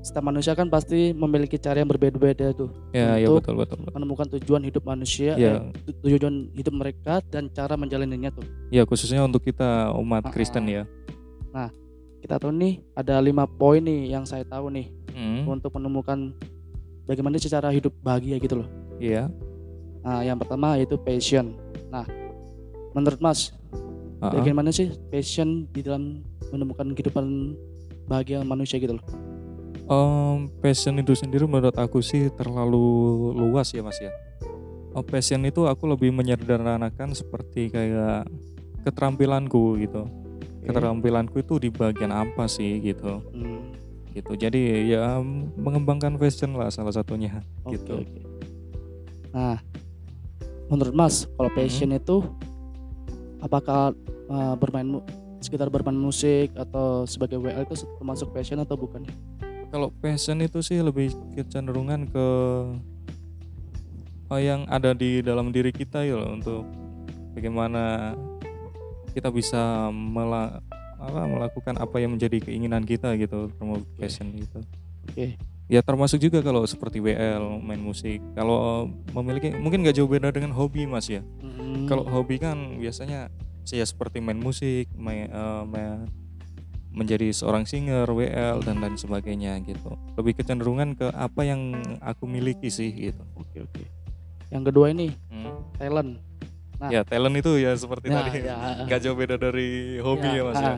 setiap 0.00 0.24
manusia 0.24 0.54
kan 0.54 0.64
pasti 0.66 1.12
memiliki 1.12 1.58
cara 1.58 1.76
yang 1.76 1.90
berbeda-beda 1.90 2.54
tuh 2.54 2.70
ya 2.90 3.18
ya 3.18 3.26
Untuk 3.26 3.44
betul 3.44 3.54
betul. 3.58 3.76
betul. 3.82 3.92
menemukan 3.92 4.26
tujuan 4.32 4.62
hidup 4.62 4.82
manusia 4.82 5.36
Ya. 5.36 5.60
eh, 5.60 5.76
tu- 5.84 5.98
tujuan 6.06 6.48
hidup 6.54 6.72
mereka 6.72 7.20
dan 7.26 7.50
cara 7.50 7.74
menjalaninya 7.74 8.30
tuh 8.30 8.46
Ya 8.70 8.82
khususnya 8.82 9.20
untuk 9.20 9.42
kita 9.42 9.92
umat 9.92 10.24
Ah, 10.24 10.32
Kristen 10.32 10.64
ya. 10.64 10.86
kita 12.20 12.36
tahu 12.36 12.52
nih 12.52 12.84
ada 12.92 13.16
lima 13.18 13.48
poin 13.48 13.80
nih 13.80 14.12
yang 14.12 14.24
saya 14.24 14.44
tahu 14.44 14.68
nih 14.68 14.92
Hmm, 15.10 15.42
untuk 15.48 15.72
menemukan 15.74 16.36
bagaimana 17.02 17.34
sih 17.34 17.48
cara 17.48 17.66
hidup 17.68 17.90
bahagia 17.98 18.38
gitu 18.38 18.62
loh. 18.62 18.68
Iya. 18.96 19.26
Nah, 20.00 20.22
yang 20.22 20.38
pertama 20.38 20.76
yaitu 20.76 20.94
passion. 20.96 21.58
Nah, 21.88 22.06
menurut 22.92 23.18
Mas, 23.18 23.50
Ah, 24.16 24.28
ah. 24.28 24.32
bagaimana 24.32 24.70
sih 24.70 24.92
passion 25.08 25.66
di 25.66 25.82
dalam 25.82 26.22
menemukan 26.48 26.92
kehidupan 26.92 27.56
bahagia 28.10 28.42
manusia 28.42 28.82
gitu 28.82 28.98
loh? 28.98 29.04
Em, 29.86 30.50
passion 30.58 30.98
itu 30.98 31.14
sendiri 31.14 31.46
menurut 31.46 31.78
aku 31.78 32.02
sih 32.02 32.26
terlalu 32.34 32.82
luas 33.38 33.70
ya 33.70 33.86
mas 33.86 33.98
ya. 34.02 34.10
Oh, 34.90 35.06
passion 35.06 35.46
itu 35.46 35.70
aku 35.70 35.86
lebih 35.86 36.10
menyederhanakan 36.10 37.14
seperti 37.14 37.70
kayak 37.70 38.26
keterampilanku 38.82 39.78
gitu. 39.78 40.10
Oke. 40.10 40.66
Keterampilanku 40.66 41.38
itu 41.38 41.62
di 41.62 41.70
bagian 41.70 42.10
apa 42.10 42.50
sih 42.50 42.82
gitu. 42.82 43.22
Hmm, 43.30 43.70
Gitu. 44.10 44.34
Jadi 44.34 44.90
ya 44.90 45.22
mengembangkan 45.54 46.18
passion 46.18 46.58
lah 46.58 46.66
salah 46.74 46.90
satunya 46.90 47.46
oke, 47.62 47.78
gitu. 47.78 48.02
oke. 48.02 48.20
Nah, 49.30 49.62
menurut 50.66 50.90
Mas, 50.90 51.30
kalau 51.38 51.50
passion 51.54 51.94
itu 51.94 52.26
apakah 53.38 53.94
uh, 54.26 54.54
bermain 54.58 54.98
mu- 54.98 55.06
sekitar 55.40 55.72
bermain 55.72 55.96
musik 55.96 56.52
atau 56.54 57.08
sebagai 57.08 57.40
WL 57.40 57.64
itu 57.64 57.84
termasuk 57.98 58.30
passion 58.30 58.60
atau 58.60 58.76
bukan? 58.76 59.04
Kalau 59.70 59.88
passion 59.98 60.38
itu 60.40 60.60
sih 60.60 60.78
lebih 60.78 61.10
kecenderungan 61.34 62.06
ke 62.06 62.26
yang 64.38 64.62
ada 64.70 64.94
di 64.94 65.18
dalam 65.26 65.50
diri 65.50 65.74
kita 65.74 66.06
ya 66.06 66.14
loh 66.14 66.38
untuk 66.38 66.62
bagaimana 67.34 68.14
kita 69.10 69.26
bisa 69.34 69.90
mela- 69.90 70.62
apa, 71.00 71.26
melakukan 71.26 71.74
apa 71.82 71.96
yang 71.98 72.14
menjadi 72.14 72.38
keinginan 72.38 72.86
kita 72.86 73.16
gitu 73.18 73.50
termasuk 73.58 73.88
passion 73.98 74.30
gitu. 74.38 74.62
Oke. 75.10 75.34
Ya 75.70 75.80
termasuk 75.82 76.18
juga 76.18 76.42
kalau 76.42 76.66
seperti 76.66 76.98
WL 76.98 77.62
main 77.62 77.78
musik. 77.78 78.18
Kalau 78.34 78.90
memiliki 79.14 79.54
mungkin 79.54 79.86
gak 79.86 79.98
jauh 79.98 80.10
beda 80.10 80.34
dengan 80.34 80.50
hobi 80.54 80.86
mas 80.86 81.06
ya. 81.06 81.22
Hmm, 81.42 81.86
Kalau 81.86 82.02
hobi 82.06 82.42
kan 82.42 82.78
biasanya 82.78 83.30
saya 83.64 83.84
seperti 83.84 84.18
main 84.18 84.38
musik, 84.38 84.88
main, 84.96 85.28
eh, 85.30 85.62
main- 85.66 86.08
menjadi 86.90 87.30
seorang 87.30 87.70
singer, 87.70 88.02
WL 88.10 88.66
dan 88.66 88.82
lain 88.82 88.98
sebagainya 88.98 89.62
gitu. 89.62 89.94
Lebih 90.18 90.42
kecenderungan 90.42 90.98
ke 90.98 91.06
apa 91.14 91.46
yang 91.46 91.78
aku 92.02 92.26
miliki 92.26 92.66
sih 92.66 92.90
gitu. 92.90 93.22
oke, 93.38 93.62
oke. 93.62 93.84
Yang 94.50 94.62
kedua 94.74 94.90
ini 94.90 95.14
Hmm. 95.30 95.54
talent. 95.78 96.18
Nah. 96.82 96.90
Ya 96.90 97.06
talent 97.06 97.36
itu 97.38 97.62
ya 97.62 97.78
seperti 97.78 98.10
Nah, 98.10 98.26
tadi, 98.26 98.42
ya, 98.42 98.56
nggak 98.88 99.00
jauh 99.06 99.14
beda 99.14 99.38
dari 99.38 100.00
hobi 100.02 100.28
ya, 100.34 100.42
mas 100.42 100.58
ya. 100.58 100.76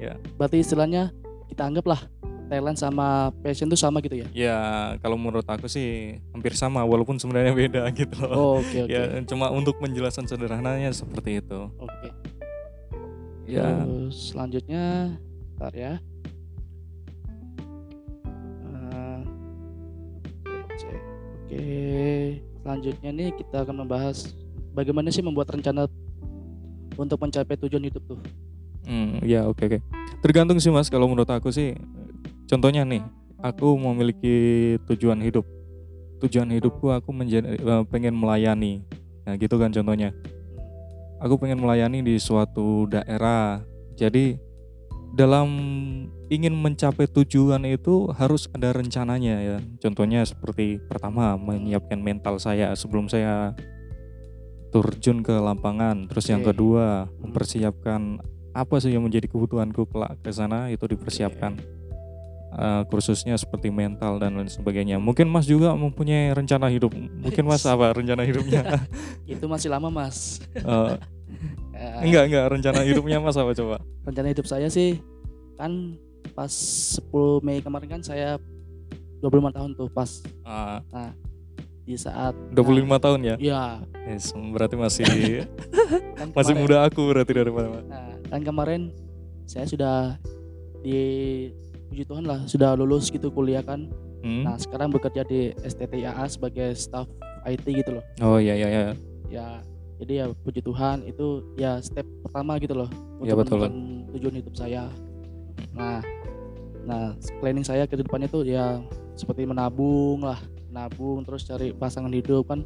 Ya. 0.00 0.14
Berarti 0.36 0.60
istilahnya 0.60 1.08
kita 1.48 1.64
anggaplah 1.64 2.04
talent 2.50 2.74
sama 2.74 3.30
passion 3.46 3.70
itu 3.70 3.78
sama 3.78 4.02
gitu 4.02 4.18
ya? 4.18 4.26
Ya 4.34 4.58
kalau 4.98 5.14
menurut 5.14 5.46
aku 5.46 5.70
sih 5.70 6.18
hampir 6.34 6.58
sama 6.58 6.82
walaupun 6.82 7.14
sebenarnya 7.14 7.54
beda 7.54 7.82
gitu 8.02 8.18
loh. 8.26 8.34
Oh, 8.34 8.52
oke 8.58 8.84
oke. 8.84 8.90
Ya 8.90 9.22
cuma 9.22 9.54
untuk 9.54 9.78
penjelasan 9.78 10.26
sederhananya 10.26 10.90
seperti 10.90 11.38
itu. 11.38 11.70
Oke. 11.78 12.10
Ya. 13.46 13.86
Terus 13.86 14.34
selanjutnya, 14.34 15.14
ntar 15.54 15.74
ya. 15.78 16.02
Oke, 21.50 21.66
selanjutnya 22.62 23.10
nih 23.10 23.28
kita 23.34 23.66
akan 23.66 23.82
membahas 23.82 24.30
bagaimana 24.70 25.10
sih 25.10 25.18
membuat 25.18 25.50
rencana 25.50 25.90
untuk 26.94 27.18
mencapai 27.18 27.58
tujuan 27.66 27.90
hidup 27.90 28.06
tuh. 28.06 28.22
Hmm, 28.86 29.18
ya 29.26 29.50
oke 29.50 29.66
oke. 29.66 29.78
Tergantung 30.22 30.62
sih 30.62 30.70
mas. 30.70 30.86
Kalau 30.86 31.10
menurut 31.10 31.26
aku 31.26 31.50
sih, 31.50 31.74
contohnya 32.50 32.82
nih, 32.82 33.06
aku 33.38 33.78
memiliki 33.78 34.36
tujuan 34.90 35.22
hidup. 35.22 35.46
Tujuan 36.20 36.52
hidupku 36.52 36.92
aku 36.92 37.14
menjadi 37.14 37.56
eh, 37.56 37.84
pengen 37.88 38.18
melayani. 38.18 38.84
Nah 39.24 39.38
gitu 39.38 39.56
kan 39.56 39.72
contohnya. 39.72 40.12
Aku 41.20 41.36
pengen 41.36 41.60
melayani 41.60 42.00
di 42.00 42.16
suatu 42.16 42.88
daerah. 42.88 43.60
Jadi 43.96 44.40
dalam 45.12 45.48
ingin 46.32 46.54
mencapai 46.54 47.04
tujuan 47.10 47.60
itu 47.68 48.08
harus 48.16 48.48
ada 48.56 48.72
rencananya 48.72 49.36
ya. 49.40 49.58
Contohnya 49.80 50.24
seperti 50.24 50.80
pertama 50.80 51.36
menyiapkan 51.36 52.00
mental 52.00 52.40
saya 52.40 52.72
sebelum 52.72 53.08
saya 53.08 53.52
terjun 54.72 55.20
ke 55.20 55.34
lapangan. 55.36 56.08
Terus 56.08 56.26
yang 56.30 56.40
kedua 56.40 57.10
mempersiapkan 57.20 58.22
apa 58.50 58.76
sih 58.82 58.94
yang 58.94 59.04
menjadi 59.04 59.28
kebutuhanku 59.28 59.86
kelak 59.90 60.18
ke 60.24 60.30
sana 60.32 60.72
itu 60.72 60.88
dipersiapkan. 60.88 61.79
Eh, 62.50 62.82
kursusnya 62.86 63.38
seperti 63.38 63.70
mental 63.70 64.18
dan 64.18 64.34
lain 64.34 64.50
sebagainya. 64.50 64.98
Mungkin 64.98 65.30
Mas 65.30 65.46
juga 65.46 65.70
mempunyai 65.72 66.34
rencana 66.34 66.66
hidup. 66.66 66.90
Mungkin 66.92 67.46
Mas 67.46 67.62
apa 67.62 67.94
rencana 67.94 68.26
hidupnya? 68.26 68.66
Itu 69.24 69.46
masih 69.46 69.70
lama 69.70 69.86
mas. 69.88 70.42
Eh, 70.52 70.98
Eh, 71.70 72.04
enggak 72.04 72.24
enggak 72.26 72.46
rencana 72.50 72.80
hidupnya 72.82 73.16
Mas 73.16 73.32
apa 73.34 73.54
coba? 73.54 73.78
Rencana 74.02 74.28
hidup 74.28 74.44
saya 74.44 74.66
sih 74.66 74.98
kan 75.56 75.96
pas 76.30 76.50
10 76.52 77.40
Mei 77.40 77.62
kemarin 77.62 77.88
kan 77.88 78.02
saya 78.02 78.36
25 79.20 79.48
tahun 79.48 79.70
tuh 79.72 79.88
pas 79.88 80.10
Ah, 80.42 80.82
di 81.80 81.94
saat 81.94 82.36
25 82.50 82.98
tahun 82.98 83.20
ya? 83.24 83.36
ya 83.38 83.62
Yes, 84.04 84.34
berarti 84.34 84.74
masih 84.74 85.06
kan 86.18 86.28
masih 86.30 86.52
kemarin- 86.52 86.60
muda 86.60 86.76
aku 86.84 87.00
berarti 87.06 87.32
daripada 87.32 87.66
Mas. 87.70 87.84
Nah, 87.86 88.12
kan 88.28 88.40
kemarin 88.42 88.80
saya 89.46 89.64
sudah 89.64 90.18
di 90.82 91.00
puji 91.90 92.06
Tuhan 92.06 92.24
lah 92.24 92.40
sudah 92.46 92.78
lulus 92.78 93.10
gitu 93.10 93.28
kuliah 93.34 93.66
kan. 93.66 93.90
Hmm? 94.22 94.46
Nah, 94.46 94.56
sekarang 94.56 94.94
bekerja 94.94 95.26
di 95.26 95.50
STTIAA 95.58 96.24
sebagai 96.30 96.70
staff 96.78 97.10
IT 97.42 97.66
gitu 97.66 97.98
loh. 97.98 98.04
Oh 98.22 98.38
iya 98.38 98.54
iya 98.54 98.68
iya. 98.68 98.82
Ya, 99.30 99.46
jadi 99.98 100.12
ya 100.22 100.26
puji 100.32 100.62
Tuhan 100.62 101.02
itu 101.04 101.42
ya 101.58 101.82
step 101.82 102.06
pertama 102.24 102.56
gitu 102.62 102.74
loh 102.74 102.90
Iya, 103.20 103.34
untuk 103.36 103.46
betul. 103.46 103.58
menemukan 103.66 103.74
tujuan 104.16 104.34
hidup 104.38 104.54
saya. 104.54 104.82
Nah, 105.74 106.00
nah 106.86 107.04
planning 107.42 107.66
saya 107.66 107.84
ke 107.84 107.98
depannya 107.98 108.26
tuh 108.30 108.42
ya 108.46 108.80
seperti 109.14 109.44
menabung 109.44 110.24
lah, 110.24 110.40
nabung 110.72 111.22
terus 111.26 111.44
cari 111.44 111.74
pasangan 111.74 112.10
hidup 112.10 112.48
kan 112.48 112.64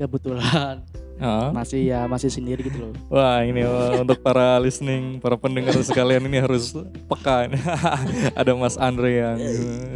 kebetulan 0.00 0.80
Ah. 1.20 1.52
masih 1.52 1.84
ya 1.84 2.08
masih 2.08 2.32
sendiri 2.32 2.64
gitu 2.64 2.80
loh. 2.80 2.92
Wah 3.12 3.44
ini 3.44 3.60
wah, 3.60 4.00
untuk 4.00 4.24
para 4.24 4.56
listening, 4.56 5.20
para 5.20 5.36
pendengar 5.36 5.76
sekalian 5.84 6.24
ini 6.24 6.40
harus 6.40 6.72
peka. 7.12 7.44
ada 8.40 8.56
Mas 8.56 8.80
Andre 8.80 9.20
yang 9.20 9.36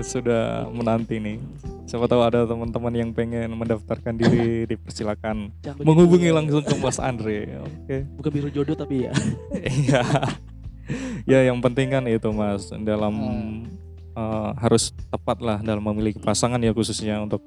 sudah 0.05 0.69
menanti 0.69 1.17
nih. 1.17 1.41
Siapa 1.89 2.05
tahu 2.13 2.21
ada 2.21 2.45
teman-teman 2.45 2.93
yang 2.93 3.09
pengen 3.17 3.57
mendaftarkan 3.57 4.21
diri, 4.21 4.65
dipersilakan 4.77 5.49
Jangan 5.65 5.81
begitu. 5.81 5.89
menghubungi 5.89 6.29
langsung 6.29 6.61
ke 6.61 6.77
Mas 6.77 7.01
Andre. 7.01 7.57
Oke. 7.65 8.05
bukan 8.21 8.29
biru 8.31 8.49
jodoh 8.53 8.77
tapi 8.77 9.09
ya. 9.09 9.13
Iya. 9.65 10.03
ya 11.25 11.41
yang 11.49 11.57
penting 11.65 11.89
kan 11.89 12.05
itu 12.05 12.29
Mas 12.37 12.69
dalam 12.85 13.15
eh, 14.13 14.51
harus 14.61 14.93
tepat 15.09 15.41
lah 15.41 15.65
dalam 15.65 15.81
memiliki 15.81 16.21
pasangan 16.21 16.61
ya 16.61 16.77
khususnya 16.77 17.25
untuk 17.25 17.41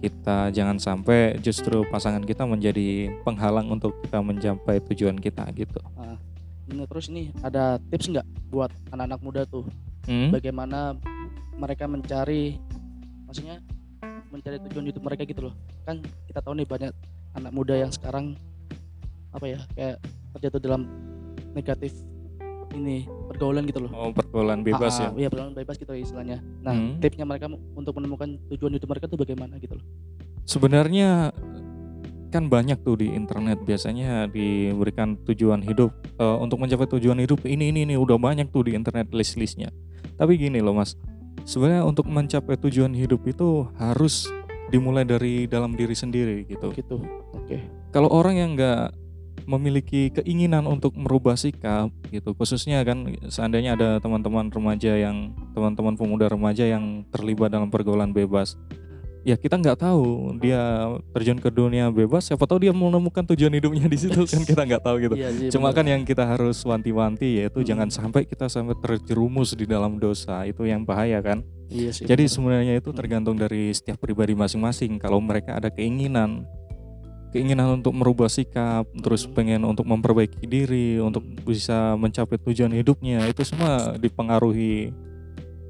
kita 0.00 0.52
jangan 0.52 0.76
sampai 0.76 1.40
justru 1.40 1.82
pasangan 1.88 2.22
kita 2.22 2.44
menjadi 2.44 3.12
penghalang 3.24 3.72
untuk 3.72 3.96
kita 4.04 4.20
mencapai 4.20 4.80
tujuan 4.92 5.16
kita 5.16 5.48
gitu. 5.56 5.80
Nah, 5.96 6.86
terus 6.90 7.08
ini 7.08 7.30
ada 7.40 7.78
tips 7.90 8.10
nggak 8.10 8.26
buat 8.50 8.70
anak-anak 8.90 9.20
muda 9.22 9.42
tuh 9.46 9.64
Hmm? 10.06 10.30
bagaimana 10.30 10.94
mereka 11.58 11.90
mencari 11.90 12.62
maksudnya 13.26 13.58
mencari 14.30 14.62
tujuan 14.70 14.86
hidup 14.86 15.02
mereka 15.02 15.26
gitu 15.26 15.50
loh 15.50 15.54
kan 15.82 15.98
kita 16.30 16.38
tahu 16.38 16.54
nih 16.62 16.66
banyak 16.66 16.94
anak 17.34 17.50
muda 17.50 17.74
yang 17.74 17.90
sekarang 17.90 18.38
apa 19.34 19.46
ya 19.50 19.58
kayak 19.74 19.98
terjatuh 20.38 20.62
dalam 20.62 20.86
negatif 21.58 21.90
ini 22.70 23.10
pergaulan 23.36 23.62
gitu 23.62 23.84
loh 23.84 23.90
Oh 23.92 24.10
pergaulan 24.10 24.60
bebas 24.60 24.96
Ah, 24.96 25.02
ya. 25.02 25.06
ah, 25.06 25.12
iya 25.14 25.28
pergaulan 25.28 25.52
bebas 25.52 25.76
gitu 25.76 25.92
istilahnya 25.92 26.40
nah 26.60 26.72
Hmm. 26.72 26.96
tipsnya 26.98 27.22
mereka 27.22 27.46
untuk 27.72 27.92
menemukan 27.94 28.40
tujuan 28.48 28.72
hidup 28.72 28.88
mereka 28.88 29.06
tuh 29.06 29.16
bagaimana 29.16 29.56
gitu 29.56 29.76
loh 29.76 29.84
Sebenarnya 30.42 31.34
kan 32.28 32.46
banyak 32.46 32.80
tuh 32.80 32.96
di 32.96 33.10
internet 33.10 33.62
biasanya 33.62 34.26
diberikan 34.26 35.18
tujuan 35.24 35.60
hidup 35.60 35.90
Eh, 36.16 36.38
untuk 36.40 36.56
mencapai 36.56 36.88
tujuan 36.88 37.20
hidup 37.20 37.44
ini 37.44 37.68
ini 37.68 37.84
ini 37.84 37.94
udah 37.94 38.16
banyak 38.16 38.48
tuh 38.48 38.64
di 38.64 38.72
internet 38.72 39.12
list-listnya. 39.12 39.68
Tapi 40.16 40.40
gini 40.40 40.64
loh 40.64 40.72
mas, 40.72 40.96
sebenarnya 41.44 41.84
untuk 41.84 42.08
mencapai 42.08 42.56
tujuan 42.56 42.96
hidup 42.96 43.20
itu 43.28 43.68
harus 43.76 44.24
dimulai 44.66 45.04
dari 45.04 45.44
dalam 45.44 45.76
diri 45.76 45.92
sendiri 45.92 46.48
gitu. 46.48 46.72
gitu 46.72 47.04
oke 47.30 47.58
Kalau 47.92 48.08
orang 48.08 48.34
yang 48.34 48.50
nggak 48.56 48.96
memiliki 49.46 50.10
keinginan 50.10 50.66
untuk 50.66 50.92
merubah 50.92 51.34
sikap 51.34 51.88
gitu, 52.08 52.34
khususnya 52.34 52.82
kan 52.82 53.02
seandainya 53.26 53.74
ada 53.74 53.88
teman-teman 53.96 54.46
remaja 54.46 54.92
yang 54.92 55.32
teman-teman 55.50 55.94
pemuda 55.94 56.26
remaja 56.26 56.62
yang 56.62 56.84
terlibat 57.08 57.48
dalam 57.48 57.66
pergaulan 57.66 58.10
bebas, 58.10 58.58
ya 59.22 59.34
kita 59.34 59.54
nggak 59.54 59.78
tahu 59.80 60.34
dia 60.36 60.86
terjun 61.10 61.34
ke 61.36 61.46
dunia 61.48 61.90
bebas 61.90 62.26
siapa 62.26 62.42
tahu 62.42 62.62
dia 62.62 62.70
menemukan 62.70 63.26
tujuan 63.26 63.50
hidupnya 63.52 63.86
di 63.86 63.98
situ 63.98 64.22
kan 64.22 64.42
kita 64.42 64.62
nggak 64.62 64.82
tahu 64.82 64.96
gitu 65.00 65.14
Iya 65.14 65.30
sih, 65.32 65.50
cuma 65.50 65.70
bener. 65.70 65.76
kan 65.78 65.86
yang 65.90 66.02
kita 66.02 66.22
harus 66.22 66.62
wanti-wanti 66.62 67.42
yaitu 67.42 67.58
Hmm. 67.58 67.66
jangan 67.66 67.88
sampai 67.90 68.22
kita 68.22 68.46
sampai 68.46 68.78
terjerumus 68.78 69.50
di 69.52 69.66
dalam 69.66 69.98
dosa 69.98 70.42
itu 70.42 70.62
yang 70.62 70.82
bahaya 70.82 71.18
kan 71.18 71.42
Iya 71.66 71.90
sih. 71.90 72.06
jadi 72.06 72.22
bener. 72.22 72.30
sebenarnya 72.30 72.74
itu 72.78 72.94
Hmm. 72.94 72.98
tergantung 72.98 73.34
dari 73.34 73.70
setiap 73.70 73.98
pribadi 73.98 74.38
masing-masing 74.38 74.94
kalau 74.96 75.18
mereka 75.18 75.58
ada 75.58 75.74
keinginan 75.74 76.46
keinginan 77.30 77.80
untuk 77.80 77.92
merubah 77.92 78.26
sikap 78.26 78.86
terus 78.96 79.26
Hmm. 79.26 79.34
pengen 79.34 79.60
untuk 79.62 79.84
memperbaiki 79.84 80.46
diri 80.46 80.98
untuk 80.98 81.26
bisa 81.42 81.94
mencapai 81.94 82.38
tujuan 82.40 82.72
hidupnya 82.72 83.26
itu 83.26 83.42
semua 83.42 83.94
dipengaruhi 83.96 84.90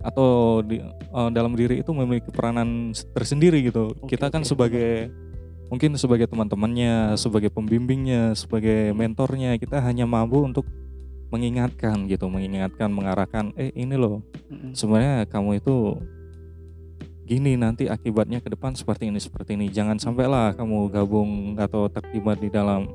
atau 0.00 0.60
di 0.62 0.78
eh, 0.78 1.30
dalam 1.34 1.56
diri 1.56 1.82
itu 1.82 1.90
memiliki 1.90 2.30
peranan 2.30 2.92
tersendiri 3.10 3.58
gitu 3.64 3.90
Oke, 3.98 4.14
kita 4.14 4.30
kan 4.30 4.44
oke. 4.44 4.48
sebagai 4.48 5.10
mungkin 5.66 5.98
sebagai 5.98 6.30
teman-temannya 6.30 7.18
sebagai 7.18 7.50
pembimbingnya 7.50 8.38
sebagai 8.38 8.94
mentornya 8.94 9.58
kita 9.58 9.82
hanya 9.82 10.06
mampu 10.06 10.46
untuk 10.46 10.62
mengingatkan 11.34 12.06
gitu 12.06 12.30
mengingatkan 12.30 12.86
mengarahkan 12.86 13.50
eh 13.58 13.74
ini 13.74 13.98
loh 13.98 14.22
Mm-mm. 14.46 14.78
sebenarnya 14.78 15.26
kamu 15.26 15.58
itu 15.58 15.98
gini 17.26 17.58
nanti 17.58 17.90
akibatnya 17.90 18.38
ke 18.38 18.48
depan 18.54 18.78
seperti 18.78 19.10
ini 19.10 19.18
seperti 19.18 19.58
ini 19.58 19.66
jangan 19.66 19.98
sampailah 19.98 20.54
kamu 20.54 20.88
gabung 20.94 21.58
atau 21.58 21.90
terlibat 21.90 22.38
di 22.38 22.48
dalam 22.48 22.86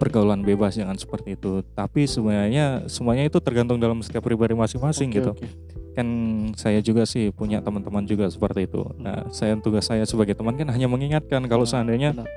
pergaulan 0.00 0.40
bebas 0.40 0.78
jangan 0.78 0.96
seperti 0.96 1.36
itu 1.36 1.60
tapi 1.76 2.08
sebenarnya 2.08 2.88
semuanya 2.88 3.28
itu 3.28 3.36
tergantung 3.44 3.76
dalam 3.76 4.00
setiap 4.00 4.24
pribadi 4.24 4.56
masing-masing 4.56 5.12
Oke, 5.12 5.16
gitu 5.20 5.30
oke. 5.36 5.46
kan 5.92 6.08
saya 6.56 6.80
juga 6.80 7.04
sih 7.04 7.28
punya 7.28 7.60
teman-teman 7.60 8.08
juga 8.08 8.30
seperti 8.32 8.64
itu 8.70 8.88
nah 8.96 9.28
saya 9.28 9.58
tugas 9.60 9.84
saya 9.84 10.08
sebagai 10.08 10.32
teman 10.32 10.56
kan 10.56 10.70
hanya 10.72 10.88
mengingatkan 10.88 11.44
kalau 11.44 11.68
Nah, 11.68 11.70
seandainya 11.76 12.16
benar. 12.16 12.30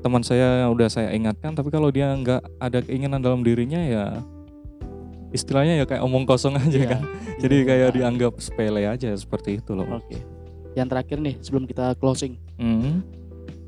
teman 0.00 0.22
saya 0.24 0.70
udah 0.72 0.88
saya 0.88 1.12
ingatkan 1.12 1.52
tapi 1.52 1.68
kalau 1.68 1.92
dia 1.92 2.08
nggak 2.16 2.40
ada 2.56 2.78
keinginan 2.80 3.20
dalam 3.20 3.44
dirinya 3.44 3.82
ya 3.84 4.24
istilahnya 5.30 5.78
ya 5.78 5.84
kayak 5.84 6.02
omong 6.02 6.24
kosong 6.24 6.54
aja 6.56 6.70
Iya, 6.72 6.88
kan 6.88 7.02
iya, 7.02 7.38
jadi 7.38 7.56
iya. 7.56 7.66
kayak 7.66 7.86
Nah, 7.86 7.94
dianggap 7.96 8.32
sepele 8.36 8.82
aja 8.84 9.08
seperti 9.14 9.58
itu 9.58 9.72
loh 9.72 9.86
Oke. 9.92 10.18
Yang 10.72 10.88
terakhir 10.88 11.18
nih 11.18 11.34
sebelum 11.40 11.64
kita 11.64 11.94
closing, 11.94 12.38
Hmm. 12.54 13.02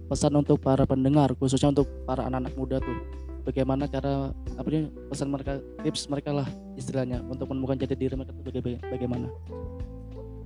pesan 0.07 0.35
untuk 0.35 0.59
para 0.59 0.85
pendengar 0.85 1.35
khususnya 1.35 1.71
untuk 1.71 1.91
para 2.05 2.27
anak-anak 2.27 2.55
muda 2.55 2.77
tuh. 2.79 2.95
Bagaimana 3.43 3.87
cara 3.87 4.31
apa 4.31 4.69
nih 4.69 4.87
pesan 5.09 5.27
mereka 5.27 5.59
tips 5.83 6.07
mereka 6.07 6.31
lah 6.31 6.47
istilahnya 6.73 7.19
untuk 7.25 7.51
menemukan 7.51 7.75
jati 7.75 7.95
diri 7.97 8.15
mereka 8.15 8.31
tuh 8.33 8.45
baga- 8.45 8.83
bagaimana? 8.87 9.27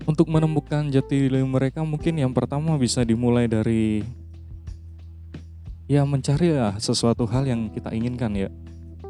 Untuk 0.07 0.27
menemukan 0.27 0.89
jati 0.89 1.29
diri 1.29 1.43
mereka 1.43 1.83
mungkin 1.83 2.17
yang 2.17 2.33
pertama 2.33 2.79
bisa 2.79 3.05
dimulai 3.05 3.45
dari 3.45 4.01
ya 5.87 6.03
mencari 6.03 6.51
lah 6.51 6.79
sesuatu 6.79 7.27
hal 7.27 7.45
yang 7.45 7.69
kita 7.69 7.93
inginkan 7.93 8.33
ya. 8.33 8.49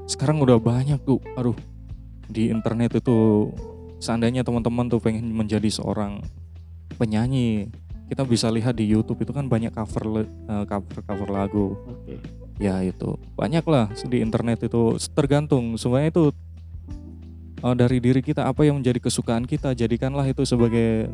Sekarang 0.04 0.38
udah 0.40 0.58
banyak 0.58 0.98
tuh, 1.00 1.22
aduh 1.34 1.54
di 2.26 2.50
internet 2.50 2.98
itu 2.98 3.50
seandainya 4.02 4.42
teman-teman 4.42 4.90
tuh 4.90 5.00
pengen 5.00 5.32
menjadi 5.32 5.70
seorang 5.70 6.20
penyanyi, 6.96 7.70
kita 8.08 8.22
bisa 8.22 8.48
lihat 8.52 8.76
di 8.78 8.86
YouTube 8.86 9.22
itu 9.22 9.32
kan 9.34 9.46
banyak 9.50 9.72
cover 9.74 10.24
eh, 10.26 10.64
cover 10.66 10.98
cover 11.02 11.28
lagu. 11.30 11.66
Oke. 11.86 12.18
Ya 12.56 12.80
itu 12.80 13.20
banyak 13.36 13.64
lah 13.68 13.92
di 14.08 14.24
internet 14.24 14.64
itu 14.64 14.96
tergantung 15.12 15.76
semuanya 15.76 16.08
itu 16.08 16.24
eh, 17.62 17.74
dari 17.76 17.98
diri 18.00 18.20
kita 18.24 18.48
apa 18.48 18.64
yang 18.64 18.80
menjadi 18.80 19.02
kesukaan 19.02 19.44
kita 19.44 19.76
jadikanlah 19.76 20.24
itu 20.24 20.42
sebagai 20.46 21.10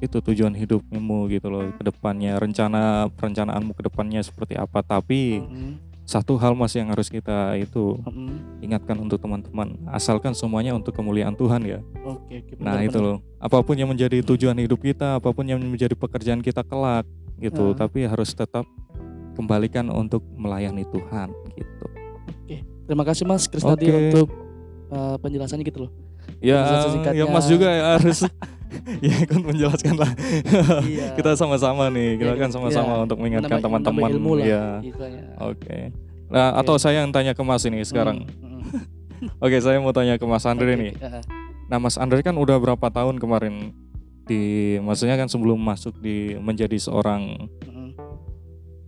itu 0.00 0.16
tujuan 0.16 0.56
hidupmu 0.56 1.28
gitu 1.28 1.52
loh 1.52 1.68
ke 1.76 1.82
depannya 1.84 2.40
rencana 2.40 3.12
perencanaanmu 3.12 3.76
ke 3.76 3.84
depannya 3.84 4.24
seperti 4.24 4.56
apa 4.56 4.80
tapi 4.80 5.44
Mm-mm. 5.44 5.89
Satu 6.10 6.34
hal 6.34 6.58
mas 6.58 6.74
yang 6.74 6.90
harus 6.90 7.06
kita 7.06 7.54
itu 7.54 7.94
Mm-mm. 8.02 8.58
ingatkan 8.58 8.98
untuk 8.98 9.22
teman-teman 9.22 9.78
asalkan 9.86 10.34
semuanya 10.34 10.74
untuk 10.74 10.90
kemuliaan 10.90 11.38
Tuhan 11.38 11.62
ya 11.62 11.78
Oke, 12.02 12.42
oke. 12.42 12.52
nah 12.58 12.74
benar, 12.74 12.90
itu 12.90 12.98
loh 12.98 13.16
apa 13.38 13.62
pun 13.62 13.78
yang 13.78 13.86
menjadi 13.86 14.18
tujuan 14.26 14.58
hidup 14.58 14.82
kita 14.82 15.22
apa 15.22 15.30
pun 15.30 15.46
yang 15.46 15.62
menjadi 15.62 15.94
pekerjaan 15.94 16.42
kita 16.42 16.66
kelak 16.66 17.06
gitu 17.38 17.70
Ah. 17.70 17.86
tapi 17.86 18.02
harus 18.02 18.34
tetap 18.34 18.66
kembalikan 19.38 19.86
untuk 19.88 20.26
melayani 20.34 20.82
Tuhan 20.84 21.30
gitu 21.54 21.86
Terima 22.90 23.06
kasih 23.06 23.22
Mas 23.22 23.46
Krisnadi 23.46 23.86
Oke. 23.86 23.94
untuk 24.10 24.28
uh, 24.90 25.14
penjelasannya 25.22 25.62
gitu 25.62 25.86
loh. 25.86 25.90
ya 26.42 26.58
ya 27.14 27.22
Mas 27.30 27.46
juga 27.46 27.70
ya 27.70 27.94
harus 27.94 28.26
ya 29.06 29.14
ikut 29.20 29.40
menjelaskan 29.40 29.94
lah. 29.98 30.10
Iya. 30.82 31.12
kita 31.18 31.34
sama-sama 31.34 31.90
nih 31.90 32.16
kita 32.16 32.32
Iya, 32.34 32.40
kan 32.40 32.50
sama-sama 32.50 32.92
iya. 32.96 33.02
untuk 33.04 33.16
mengingatkan 33.18 33.58
teman-teman. 33.58 34.08
ya 34.40 34.64
oke. 35.38 35.78
Nah 36.30 36.54
Oke. 36.54 36.60
atau 36.62 36.74
saya 36.78 37.02
yang 37.02 37.10
tanya 37.10 37.34
ke 37.34 37.42
Mas 37.42 37.66
ini 37.66 37.82
sekarang? 37.82 38.22
Mm, 38.38 38.62
mm. 38.62 38.62
oke 39.44 39.56
saya 39.58 39.82
mau 39.82 39.90
tanya 39.90 40.14
ke 40.14 40.24
Mas 40.24 40.46
Andre 40.46 40.72
Oke, 40.72 40.80
nih. 40.80 40.92
ah, 41.02 41.22
nah 41.66 41.78
Mas 41.78 41.98
Andre 41.98 42.22
kan 42.22 42.34
udah 42.34 42.56
berapa 42.56 42.86
tahun 42.86 43.18
kemarin 43.18 43.74
di 44.24 44.78
maksudnya 44.78 45.18
kan 45.18 45.26
sebelum 45.26 45.58
masuk 45.58 45.98
di 45.98 46.38
menjadi 46.38 46.78
seorang 46.78 47.50
mm, 47.66 47.90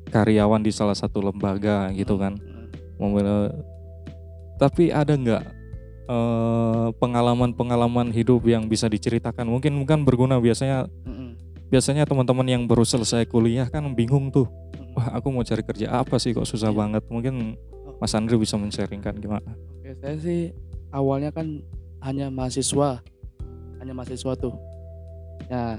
karyawan 0.09 0.63
di 0.63 0.71
salah 0.71 0.95
satu 0.95 1.19
lembaga 1.21 1.91
gitu 1.93 2.15
kan? 2.15 2.39
Mm. 2.39 2.71
Memel- 2.97 3.55
tapi 4.55 4.95
ada 4.95 5.19
nggak 5.19 5.43
eh, 6.07 6.89
pengalaman-pengalaman 6.97 8.11
hidup 8.11 8.43
yang 8.47 8.67
bisa 8.67 8.87
diceritakan 8.87 9.47
mungkin 9.47 9.77
bukan 9.79 10.03
berguna 10.03 10.39
biasanya 10.39 10.87
Mm, 11.07 11.13
mm, 11.13 11.31
biasanya 11.69 12.05
teman-teman 12.05 12.47
yang 12.47 12.63
baru 12.69 12.85
selesai 12.85 13.25
kuliah 13.27 13.67
kan 13.67 13.83
bingung 13.97 14.29
tuh 14.29 14.47
wah 14.93 15.17
aku 15.17 15.33
mau 15.33 15.41
cari 15.41 15.65
kerja 15.65 15.89
apa 15.89 16.21
sih 16.21 16.37
kok 16.37 16.45
susah 16.45 16.69
Iya. 16.69 16.79
banget 16.79 17.03
mungkin 17.09 17.57
Mas 17.97 18.13
Andre 18.13 18.37
bisa 18.37 18.59
men-sharingkan 18.61 19.17
gimana 19.23 19.57
Oke, 19.81 19.95
saya 19.99 20.17
sih 20.21 20.41
awalnya 20.93 21.33
kan 21.33 21.65
hanya 22.03 22.29
mahasiswa, 22.29 22.99
hanya 23.79 23.95
mahasiswa 23.95 24.35
tuh. 24.35 24.55
Nah, 25.47 25.79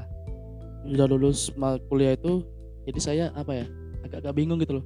udah 0.88 1.08
lulus 1.08 1.52
kuliah 1.92 2.16
itu, 2.16 2.44
jadi 2.88 3.00
saya 3.00 3.26
apa 3.36 3.52
ya, 3.52 3.66
agak-agak 4.08 4.34
bingung 4.36 4.60
gitu 4.64 4.80
loh. 4.80 4.86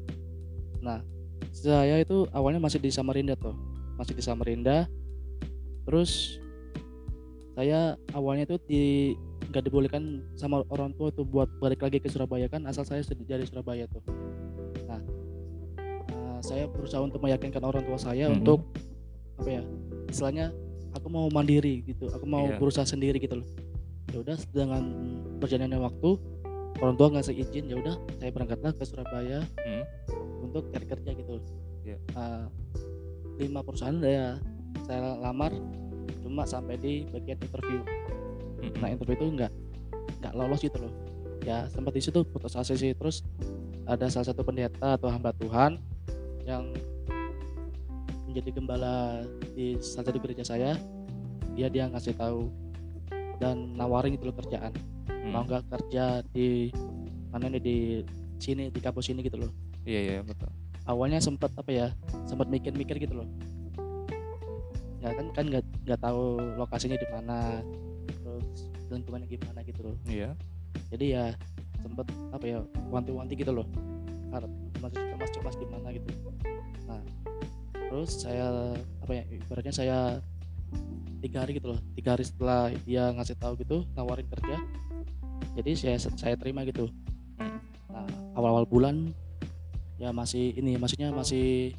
Nah, 0.82 1.06
saya 1.54 2.02
itu 2.02 2.26
awalnya 2.34 2.58
masih 2.58 2.82
di 2.82 2.90
Samarinda 2.90 3.38
tuh, 3.38 3.54
masih 3.98 4.18
di 4.18 4.24
Samarinda. 4.26 4.90
Terus 5.88 6.38
saya 7.56 7.96
awalnya 8.12 8.46
itu 8.46 8.58
di 8.68 8.84
nggak 9.48 9.64
dibolehkan 9.64 10.22
sama 10.36 10.62
orang 10.68 10.92
tua 10.94 11.10
tuh 11.10 11.24
buat 11.24 11.48
balik 11.58 11.82
lagi 11.82 11.98
ke 11.98 12.12
Surabaya 12.12 12.46
kan, 12.46 12.68
asal 12.68 12.84
saya 12.84 13.02
dari 13.02 13.48
Surabaya 13.48 13.88
tuh. 13.88 14.04
Nah, 14.86 15.00
eh, 16.12 16.40
saya 16.44 16.68
berusaha 16.68 17.00
untuk 17.00 17.24
meyakinkan 17.24 17.64
orang 17.64 17.82
tua 17.82 17.98
saya 17.98 18.28
Mhm. 18.28 18.36
untuk 18.38 18.68
apa 19.38 19.50
ya 19.54 19.64
istilahnya 20.10 20.50
aku 20.92 21.08
mau 21.08 21.30
mandiri 21.30 21.86
gitu 21.86 22.10
aku 22.10 22.26
mau 22.26 22.50
Iya. 22.50 22.58
berusaha 22.58 22.90
sendiri 22.90 23.22
gitu 23.22 23.38
loh 23.38 23.48
ya 24.10 24.18
udah 24.26 24.38
dengan 24.50 24.84
berjalannya 25.38 25.78
waktu 25.78 26.10
orang 26.82 26.96
tua 26.98 27.08
ngasih 27.14 27.38
izin 27.38 27.70
ya 27.70 27.78
udah 27.78 27.96
saya 28.18 28.34
berangkatlah 28.34 28.74
ke 28.74 28.82
Surabaya 28.82 29.46
Hmm. 29.62 29.84
untuk 30.42 30.74
cari 30.74 30.86
kerja 30.90 31.12
gitu 31.14 31.38
Iya. 31.86 31.98
Nah, 32.18 32.50
lima 33.38 33.62
perusahaan 33.62 33.96
ya 34.02 34.42
saya 34.86 35.18
lamar 35.18 35.54
cuma 36.22 36.44
sampai 36.44 36.76
di 36.78 36.94
bagian 37.10 37.40
interview. 37.40 37.80
Mm-mm. 38.58 38.74
nah 38.82 38.90
interview 38.92 39.16
itu 39.16 39.28
nggak 39.38 39.52
nggak 40.22 40.34
lolos 40.36 40.62
gitu 40.62 40.78
loh. 40.82 40.94
Ya 41.48 41.66
sempat 41.72 41.96
di 41.96 42.02
situ 42.04 42.28
putus 42.28 42.60
asa 42.60 42.76
sih 42.76 42.92
terus 42.92 43.24
ada 43.88 44.12
salah 44.12 44.28
satu 44.28 44.44
pendeta 44.44 45.00
atau 45.00 45.08
hamba 45.08 45.32
Tuhan 45.40 45.80
yang 46.44 46.76
menjadi 48.28 48.50
gembala 48.60 49.24
di 49.56 49.80
salah 49.80 50.12
satu 50.12 50.20
gereja 50.20 50.44
saya. 50.44 50.76
Dia 51.56 51.72
dia 51.72 51.88
ngasih 51.88 52.14
tahu 52.20 52.52
dan 53.40 53.74
nawarin 53.80 54.14
gitu 54.20 54.30
loh 54.30 54.38
kerjaan. 54.38 54.74
Hmm. 55.08 55.34
mau 55.34 55.44
nggak 55.44 55.68
kerja 55.68 56.24
di 56.32 56.72
mana 57.34 57.52
nih 57.52 57.60
di 57.60 57.78
sini 58.40 58.70
di 58.70 58.80
kampus 58.80 59.10
ini 59.10 59.26
gitu 59.26 59.40
loh. 59.40 59.52
Iya 59.88 60.00
iya 60.00 60.20
betul. 60.22 60.52
Awalnya 60.88 61.20
sempat 61.20 61.52
apa 61.56 61.68
ya 61.68 61.88
sempat 62.28 62.48
mikir-mikir 62.48 62.96
gitu 63.00 63.24
loh 63.24 63.28
ya 64.98 65.14
kan 65.14 65.28
kan 65.34 65.46
nggak 65.46 65.64
nggak 65.86 66.00
tahu 66.02 66.42
lokasinya 66.58 66.98
di 66.98 67.08
mana 67.14 67.62
terus 68.24 68.70
lingkungannya 68.90 69.28
gimana 69.30 69.60
gitu 69.64 69.80
loh. 69.86 69.96
Iya. 70.08 70.30
Jadi 70.94 71.06
ya 71.14 71.26
sempet 71.84 72.08
apa 72.34 72.46
ya 72.46 72.60
wanti-wanti 72.90 73.34
gitu 73.38 73.52
loh. 73.54 73.68
Harap 74.34 74.52
masih 74.82 75.00
cemas-cemas 75.14 75.56
gimana 75.58 75.88
gitu. 75.94 76.10
Nah 76.90 77.02
terus 77.74 78.20
saya 78.20 78.76
apa 79.04 79.12
ya 79.14 79.24
ibaratnya 79.32 79.74
saya 79.74 79.98
tiga 81.22 81.46
hari 81.46 81.58
gitu 81.58 81.76
loh. 81.76 81.80
Tiga 81.94 82.18
hari 82.18 82.24
setelah 82.26 82.74
dia 82.84 83.14
ngasih 83.14 83.36
tahu 83.38 83.54
gitu 83.62 83.86
nawarin 83.94 84.28
kerja 84.28 84.58
jadi 85.58 85.72
saya 85.74 85.98
saya 85.98 86.36
terima 86.38 86.62
gitu. 86.70 86.86
Nah 87.90 88.06
awal-awal 88.38 88.70
bulan 88.70 89.10
ya 89.98 90.14
masih 90.14 90.54
ini 90.54 90.78
maksudnya 90.78 91.10
masih 91.10 91.74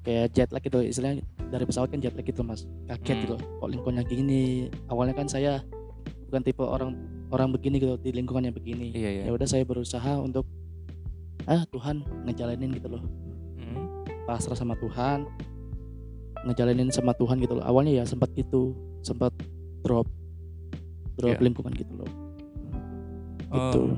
kayak 0.00 0.32
jet 0.32 0.48
lag 0.48 0.64
gitu 0.64 0.80
istilahnya 0.80 1.20
dari 1.48 1.64
pesawat 1.64 1.88
kan 1.88 1.98
jet 1.98 2.12
lag 2.12 2.22
gitu 2.22 2.40
mas 2.40 2.64
kaget 2.86 3.14
Hmm. 3.14 3.22
gitu 3.24 3.34
kok 3.36 3.68
lingkungannya 3.68 4.04
gini 4.04 4.42
awalnya 4.86 5.12
kan 5.12 5.26
saya 5.26 5.64
bukan 6.26 6.42
tipe 6.42 6.60
orang 6.60 6.92
orang 7.28 7.48
begini 7.50 7.76
gitu 7.76 7.96
di 7.96 8.10
lingkungan 8.10 8.44
yang 8.44 8.52
begini 8.52 8.92
Iya 8.92 9.10
iya. 9.10 9.22
ya 9.24 9.32
udah 9.32 9.44
saya 9.44 9.64
berusaha 9.64 10.16
untuk 10.18 10.44
ah 11.44 11.64
Tuhan 11.66 12.04
ngejalanin 12.24 12.72
gitu 12.72 12.88
loh 12.90 13.02
Mm. 13.56 14.04
pasrah 14.24 14.52
sama 14.52 14.76
Tuhan 14.76 15.24
ngejalanin 16.44 16.88
sama 16.88 17.12
Tuhan 17.12 17.40
gitu 17.40 17.56
loh 17.56 17.64
awalnya 17.64 18.00
ya 18.00 18.04
sempat 18.04 18.28
gitu 18.32 18.76
sempat 19.00 19.32
drop 19.80 20.04
drop 21.16 21.34
Iya. 21.34 21.42
lingkungan 21.42 21.72
gitu 21.74 21.92
loh 21.96 22.10
gitu 23.48 23.82
Oh, 23.82 23.96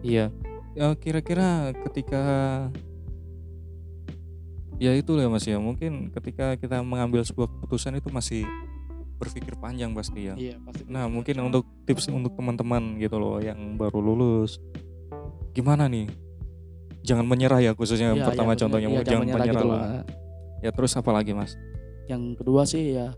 iya. 0.00 0.30
Ya, 0.70 0.94
kira-kira 0.94 1.74
ketika 1.82 2.22
ya 4.80 4.90
itu 4.92 5.12
ya 5.14 5.28
Mas 5.28 5.44
ya. 5.44 5.60
Mungkin 5.60 6.08
ketika 6.10 6.56
kita 6.56 6.80
mengambil 6.80 7.20
sebuah 7.20 7.46
keputusan 7.46 7.94
itu 7.94 8.08
masih 8.08 8.42
berpikir 9.16 9.52
panjang 9.54 9.92
pasti 9.92 10.26
ya. 10.26 10.34
iya 10.34 10.56
pasti 10.58 10.88
Nah, 10.88 11.04
mungkin 11.04 11.36
untuk 11.44 11.68
tips 11.84 12.08
untuk 12.08 12.32
teman-teman 12.32 12.96
gitu 12.96 13.20
loh 13.20 13.36
yang 13.36 13.76
baru 13.76 14.00
lulus. 14.00 14.56
Gimana 15.52 15.84
nih? 15.86 16.08
Jangan 17.00 17.24
menyerah 17.24 17.60
ya 17.60 17.72
khususnya 17.72 18.12
Iya, 18.12 18.24
pertama 18.24 18.52
iya, 18.52 18.56
bener. 18.56 18.62
contohnya 18.62 18.88
Iya, 18.88 19.00
jangan, 19.02 19.20
menyerah 19.22 19.38
menyerah 19.38 19.54
gitu 19.54 19.66
loh. 19.68 19.76
lah. 19.76 20.02
Ya 20.60 20.70
terus 20.70 20.92
apa 20.92 21.10
lagi 21.10 21.32
Mas? 21.32 21.54
yang 22.04 22.34
kedua 22.34 22.66
sih 22.66 22.98
ya 22.98 23.14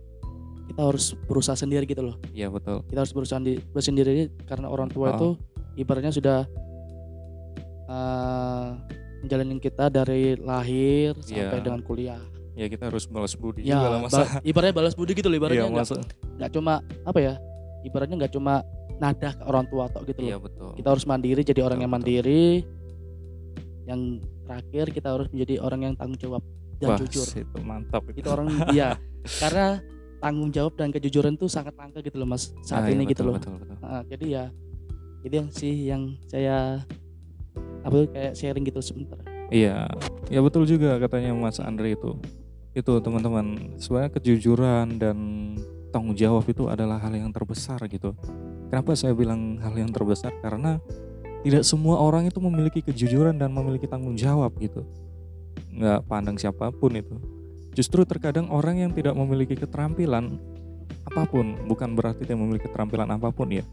kita 0.68 0.84
harus 0.84 1.16
berusaha 1.24 1.56
sendiri 1.56 1.88
gitu 1.88 2.04
loh 2.04 2.20
Iya 2.30 2.52
betul. 2.52 2.84
kita 2.86 3.00
harus 3.00 3.14
berusaha 3.16 3.40
di, 3.40 3.56
sendiri 3.74 4.28
karena 4.44 4.68
orang 4.68 4.86
tua 4.86 5.08
Oh. 5.08 5.16
itu 5.16 5.28
ibaratnya 5.78 6.12
sudah 6.12 6.44
eh 7.88 8.68
menjalanin 9.22 9.56
kita 9.56 9.86
dari 9.86 10.34
lahir 10.36 11.14
sampai 11.16 11.40
Iya. 11.52 11.62
dengan 11.62 11.80
kuliah 11.80 12.22
Ya 12.52 12.66
kita 12.66 12.84
harus 12.86 13.06
balas 13.06 13.32
budi 13.32 13.64
ya 13.64 13.80
juga 13.80 13.88
lah 13.88 14.00
masa. 14.02 14.18
ba- 14.18 14.42
ibaratnya 14.42 14.74
balas 14.74 14.92
budi 14.92 15.12
gitu 15.14 15.26
loh 15.26 15.34
Iya 15.34 15.40
ibaratnya 15.40 15.64
nggak 15.64 15.88
masa. 15.88 16.48
cuma 16.50 16.74
apa 17.02 17.18
ya 17.18 17.34
ibaratnya 17.82 18.16
nggak 18.18 18.32
cuma 18.32 18.54
nada 18.94 19.30
ke 19.30 19.42
orang 19.42 19.64
tua 19.66 19.88
tok 19.88 20.02
gitu 20.06 20.20
Iya 20.20 20.36
loh 20.36 20.40
betul. 20.44 20.70
kita 20.76 20.88
harus 20.88 21.04
mandiri 21.04 21.40
jadi 21.40 21.60
orang 21.60 21.78
Betul, 21.78 21.82
yang 21.82 21.90
betul. 21.90 22.04
mandiri 22.04 22.44
yang 23.82 24.00
terakhir 24.42 24.86
kita 24.90 25.08
harus 25.10 25.26
menjadi 25.28 25.54
orang 25.58 25.80
yang 25.82 25.94
tanggung 25.96 26.20
jawab 26.20 26.42
dan 26.76 26.88
Wah, 26.88 26.98
jujur 26.98 27.26
itu 27.26 27.58
mantap 27.62 28.02
itu 28.10 28.26
orang 28.26 28.46
iya 28.70 28.98
karena 29.38 29.78
tanggung 30.18 30.50
jawab 30.50 30.76
dan 30.76 30.90
kejujuran 30.90 31.34
tuh 31.34 31.46
sangat 31.46 31.72
langka 31.72 31.98
gitu 31.98 32.14
loh 32.14 32.26
mas 32.26 32.52
saat 32.60 32.84
Ah, 32.84 32.86
iya, 32.86 32.94
ini 32.94 33.02
gitu 33.06 33.22
betul, 33.22 33.26
loh 33.28 33.34
Betul, 33.38 33.54
betul. 33.56 33.76
Nah, 33.80 34.02
jadi 34.04 34.26
ya 34.28 34.44
itu 35.22 35.32
yang 35.32 35.48
sih 35.48 35.74
yang 35.84 36.02
saya 36.24 36.82
apa 37.82 38.06
kayak 38.10 38.32
sharing 38.38 38.64
gitu 38.66 38.80
sebentar 38.80 39.18
Iya, 39.52 39.84
ya 40.32 40.40
betul 40.40 40.64
juga 40.64 40.96
katanya 40.96 41.36
Mas 41.36 41.60
Andre 41.60 41.92
itu. 41.92 42.16
Itu 42.72 43.04
teman-teman, 43.04 43.76
sebenarnya 43.76 44.16
kejujuran 44.16 44.96
dan 44.96 45.16
tanggung 45.92 46.16
jawab 46.16 46.48
itu 46.48 46.72
adalah 46.72 46.96
hal 46.96 47.12
yang 47.12 47.28
terbesar 47.28 47.76
gitu. 47.84 48.16
Kenapa 48.72 48.96
saya 48.96 49.12
bilang 49.12 49.60
hal 49.60 49.76
yang 49.76 49.92
terbesar? 49.92 50.32
Karena 50.40 50.80
tidak 51.44 51.68
semua 51.68 52.00
orang 52.00 52.32
itu 52.32 52.40
memiliki 52.40 52.80
kejujuran 52.80 53.36
dan 53.36 53.52
memiliki 53.52 53.84
tanggung 53.84 54.16
jawab 54.16 54.56
gitu. 54.56 54.88
Nggak 55.68 56.00
pandang 56.08 56.40
siapa 56.40 56.72
pun 56.72 56.96
itu. 56.96 57.20
Justru 57.76 58.08
terkadang 58.08 58.48
orang 58.48 58.80
yang 58.80 58.96
tidak 58.96 59.12
memiliki 59.12 59.52
keterampilan 59.52 60.40
apa 61.12 61.28
pun, 61.28 61.60
bukan 61.68 61.92
berarti 61.92 62.24
dia 62.24 62.40
memiliki 62.40 62.72
keterampilan 62.72 63.12
apa 63.12 63.28
pun 63.28 63.52
ya. 63.52 63.68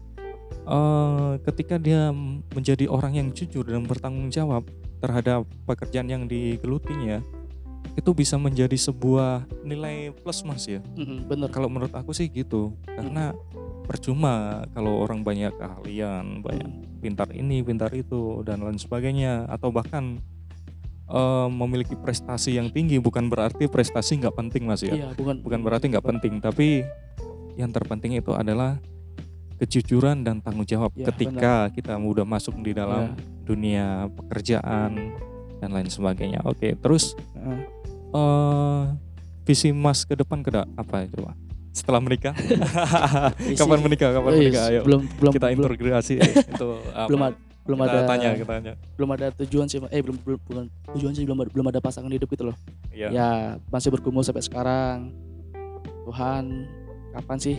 Eh, 0.70 1.32
ketika 1.50 1.82
dia 1.82 2.14
menjadi 2.54 2.86
orang 2.86 3.18
yang 3.18 3.28
jujur 3.34 3.66
dan 3.66 3.82
bertanggung 3.90 4.30
jawab 4.30 4.62
terhadap 5.02 5.42
pekerjaan 5.66 6.06
yang 6.06 6.22
digelutinya 6.30 7.24
itu 7.98 8.10
bisa 8.14 8.38
menjadi 8.38 8.78
sebuah 8.78 9.50
nilai 9.66 10.14
plus 10.22 10.46
mas 10.46 10.70
ya. 10.70 10.78
Mm-mm, 10.94 11.26
bener. 11.26 11.48
Kalau 11.50 11.66
menurut 11.66 11.90
aku 11.90 12.14
sih 12.14 12.30
gitu 12.30 12.76
karena 12.86 13.34
percuma 13.88 14.62
kalau 14.70 15.02
orang 15.02 15.26
banyak 15.26 15.50
keahlian 15.58 16.46
banyak 16.46 16.70
pintar 17.02 17.26
ini 17.34 17.66
pintar 17.66 17.90
itu 17.90 18.46
dan 18.46 18.62
lain 18.62 18.78
sebagainya 18.78 19.50
atau 19.50 19.74
bahkan 19.74 20.22
eh, 21.10 21.48
memiliki 21.50 21.98
prestasi 21.98 22.54
yang 22.62 22.70
tinggi 22.70 23.02
bukan 23.02 23.26
berarti 23.26 23.66
prestasi 23.66 24.22
nggak 24.22 24.38
penting 24.38 24.70
mas 24.70 24.86
ya. 24.86 24.94
Iya 24.94 25.08
bukan. 25.18 25.42
Bukan 25.42 25.60
berarti 25.66 25.90
nggak 25.90 26.06
penting 26.06 26.38
tapi 26.38 26.86
yang 27.58 27.74
terpenting 27.74 28.14
itu 28.14 28.30
adalah 28.30 28.78
kejujuran 29.60 30.24
dan 30.24 30.40
tanggung 30.40 30.64
jawab 30.64 30.90
Ya, 30.96 31.12
ketika 31.12 31.68
kita 31.68 32.00
udah 32.00 32.24
masuk 32.24 32.56
di 32.64 32.72
dalam 32.72 33.12
dunia 33.44 34.08
pekerjaan 34.16 35.12
dan 35.60 35.68
lain 35.70 35.92
sebagainya. 35.92 36.40
Oke 36.48 36.72
terus 36.80 37.12
Heeh. 37.36 37.60
eh 38.16 38.82
visi 39.44 39.68
mas 39.76 40.08
ke 40.08 40.16
depan 40.16 40.40
ke 40.40 40.50
apa 40.50 41.04
itu 41.04 41.20
pak? 41.20 41.36
Setelah 41.70 42.00
menikah? 42.02 42.34
Kapan 43.60 43.78
menikah? 43.84 44.08
Kapan 44.16 44.32
menikah? 44.40 44.64
Ayo 44.72 44.80
belum 44.82 45.00
belum 45.20 45.32
kita 45.36 45.46
integrasi 45.52 46.14
itu 46.56 46.68
apa? 46.96 47.06
belum 47.06 47.20
ada 47.22 47.36
belum 47.60 47.78
kita 47.86 47.92
ada 47.92 48.08
tanya 48.08 48.28
kita 48.34 48.52
tanya. 48.56 48.72
belum 48.96 49.10
ada 49.14 49.26
tujuan 49.44 49.66
sih 49.70 49.78
eh 49.78 50.00
belum 50.02 50.16
belum 50.26 50.38
bukan 50.42 50.64
tujuan 50.96 51.12
sih 51.14 51.22
belum 51.28 51.38
ada, 51.44 51.50
belum 51.52 51.66
ada 51.70 51.78
pasangan 51.78 52.10
hidup 52.10 52.26
gitu 52.32 52.50
loh. 52.50 52.56
Iya. 52.90 53.08
ya 53.12 53.28
masih 53.70 53.92
bergumul 53.92 54.24
sampai 54.24 54.42
sekarang. 54.42 55.12
Tuhan 56.08 56.66
kapan 57.14 57.38
sih 57.38 57.56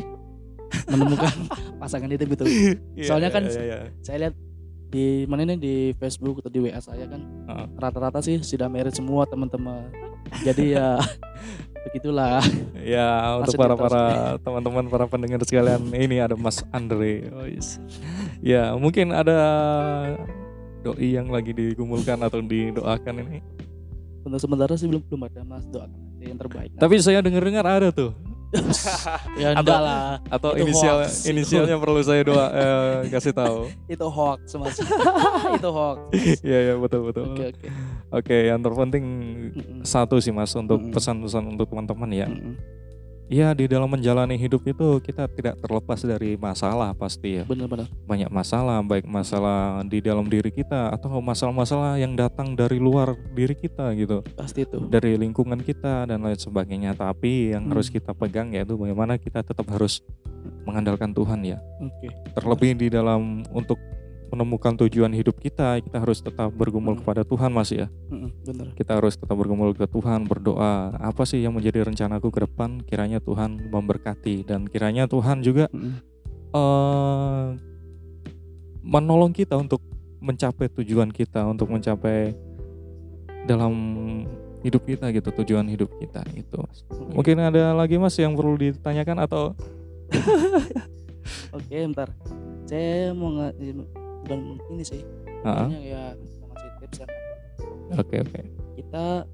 menemukan 0.88 1.34
pasangan 1.82 2.10
hidup 2.10 2.28
gitu 2.38 2.46
Iya, 2.98 3.06
soalnya 3.08 3.30
iya, 3.30 3.36
kan 3.36 3.44
iya, 3.48 3.62
iya. 3.64 3.80
saya 4.02 4.18
lihat 4.28 4.36
di 4.92 5.24
mana 5.24 5.48
ini 5.48 5.56
di 5.56 5.76
Facebook 5.96 6.44
atau 6.44 6.52
di 6.52 6.60
WA 6.68 6.80
saya 6.84 7.08
kan 7.08 7.22
rata-rata 7.80 8.20
sih 8.20 8.44
sudah 8.44 8.68
married 8.68 8.92
semua 8.92 9.24
teman-teman 9.24 9.88
jadi 10.44 10.64
ya 10.80 10.88
begitulah 11.88 12.44
Ya 12.82 13.38
untuk 13.38 13.54
para 13.62 13.78
para 13.78 14.04
teman-teman 14.42 14.86
para 14.90 15.06
pendengar 15.06 15.42
sekalian 15.46 15.86
ini 15.94 16.18
ada 16.18 16.34
Mas 16.34 16.66
Andre. 16.74 17.30
Oh, 17.30 17.46
yes. 17.46 17.78
Ya 18.42 18.74
mungkin 18.74 19.14
ada 19.14 19.38
doi 20.82 21.14
yang 21.14 21.30
lagi 21.30 21.54
digumulkan 21.54 22.18
atau 22.26 22.42
didoakan 22.42 23.22
ini. 23.22 23.40
untuk 24.22 24.38
sementara 24.38 24.78
sih 24.78 24.86
belum 24.86 25.02
belum 25.10 25.22
ada 25.30 25.42
mas 25.42 25.66
doakan 25.66 25.98
yang 26.22 26.38
terbaik 26.38 26.70
Tapi 26.78 26.96
saya 27.02 27.26
dengar-dengar 27.26 27.66
ada 27.66 27.90
tuh. 27.90 28.14
ya 29.42 29.48
atau- 29.50 29.62
enggak 29.62 29.80
lah 29.80 30.04
Atau 30.28 30.50
Itu 30.54 30.64
inisial 30.66 30.98
hoax. 31.02 31.24
inisialnya 31.24 31.78
perlu 31.78 32.02
saya 32.02 32.22
doa 32.22 32.46
eh, 32.50 32.96
kasih 33.08 33.32
tahu. 33.32 33.72
itu 33.94 34.06
hoax 34.06 34.40
mas 34.56 34.76
itu 35.58 35.70
hoax 35.70 35.98
Iya 36.42 36.60
ya 36.62 36.74
betul 36.76 37.02
betul. 37.06 37.26
oke 37.30 37.46
Oke 37.48 37.68
oke 38.12 38.38
yang 38.46 38.60
terpenting 38.60 39.06
Mm-mm. 39.50 39.82
satu 39.82 40.18
sih 40.18 40.30
Mas 40.30 40.52
untuk 40.54 40.78
Mm-mm. 40.78 40.92
pesan-pesan 40.92 41.44
untuk 41.50 41.66
teman-teman 41.66 42.10
ya. 42.10 42.28
Mm-mm. 42.28 42.56
Ya 43.32 43.56
di 43.56 43.64
dalam 43.64 43.88
menjalani 43.88 44.36
hidup 44.36 44.60
itu 44.68 45.00
kita 45.00 45.24
tidak 45.32 45.56
terlepas 45.64 46.04
dari 46.04 46.36
masalah 46.36 46.92
pasti 46.92 47.40
ya. 47.40 47.44
bener-bener 47.48 47.88
banyak 48.04 48.28
masalah, 48.28 48.84
baik 48.84 49.08
masalah 49.08 49.88
di 49.88 50.04
dalam 50.04 50.28
diri 50.28 50.52
kita 50.52 50.92
atau 50.92 51.24
masalah-masalah 51.24 51.96
yang 51.96 52.12
datang 52.20 52.60
dari 52.60 52.76
luar 52.76 53.16
diri 53.32 53.56
kita 53.56 53.96
gitu, 53.96 54.20
pasti 54.36 54.68
itu 54.68 54.84
dari 54.92 55.16
lingkungan 55.16 55.64
kita 55.64 56.12
dan 56.12 56.20
lain 56.28 56.36
sebagainya. 56.36 56.92
Tapi 56.92 57.56
yang 57.56 57.72
Hmm. 57.72 57.72
harus 57.72 57.88
kita 57.88 58.12
pegang 58.12 58.52
yaitu 58.52 58.76
bagaimana 58.76 59.16
kita 59.16 59.48
tetap 59.48 59.64
harus 59.72 60.04
mengandalkan 60.68 61.16
Tuhan 61.16 61.40
ya. 61.56 61.58
oke 61.80 62.36
Terlebih 62.36 62.84
di 62.84 62.88
dalam 62.92 63.48
untuk 63.56 63.80
menemukan 64.32 64.80
tujuan 64.88 65.12
hidup 65.12 65.38
kita, 65.44 65.84
kita 65.84 66.00
harus 66.00 66.24
tetap 66.24 66.48
bergumul 66.56 66.96
Hmm. 66.96 67.04
kepada 67.04 67.22
Tuhan 67.28 67.52
Mas 67.52 67.70
ya. 67.76 67.92
Bener 68.48 68.72
Kita 68.74 68.96
harus 68.96 69.20
tetap 69.20 69.36
bergumul 69.36 69.76
ke 69.76 69.84
Tuhan, 69.86 70.24
berdoa. 70.24 70.96
Apa 70.96 71.28
sih 71.28 71.44
yang 71.44 71.52
menjadi 71.52 71.84
rencanaku 71.84 72.32
ke 72.32 72.48
depan? 72.48 72.80
Kiranya 72.88 73.20
Tuhan 73.20 73.68
memberkati 73.68 74.48
dan 74.48 74.72
kiranya 74.72 75.06
Tuhan 75.06 75.44
juga 75.44 75.68
eh 76.52 77.46
menolong 78.82 79.36
kita 79.36 79.60
untuk 79.60 79.84
mencapai 80.24 80.72
tujuan 80.80 81.12
kita, 81.12 81.46
untuk 81.46 81.70
mencapai 81.70 82.34
dalam 83.46 83.74
hidup 84.62 84.86
kita 84.86 85.10
gitu, 85.12 85.30
tujuan 85.44 85.66
hidup 85.68 85.90
kita 85.98 86.22
itu. 86.34 86.62
Mungkin 87.14 87.42
ada 87.42 87.74
lagi 87.74 87.98
Mas 87.98 88.16
yang 88.18 88.38
perlu 88.38 88.56
ditanyakan 88.58 89.26
atau 89.26 89.54
oke 91.56 91.72
bentar 91.72 92.12
saya 92.68 93.16
mau 93.16 93.32
nge 93.32 93.50
bukan 94.24 94.40
ini 94.70 94.84
sih 94.84 95.02
Ah, 95.42 95.66
Intinya 95.66 95.82
ya 95.82 96.04
ngasih 96.46 96.70
tips 96.80 96.98
ya 97.02 97.08
Oke 97.94 98.16
oke. 98.20 98.42
kita 98.74 99.26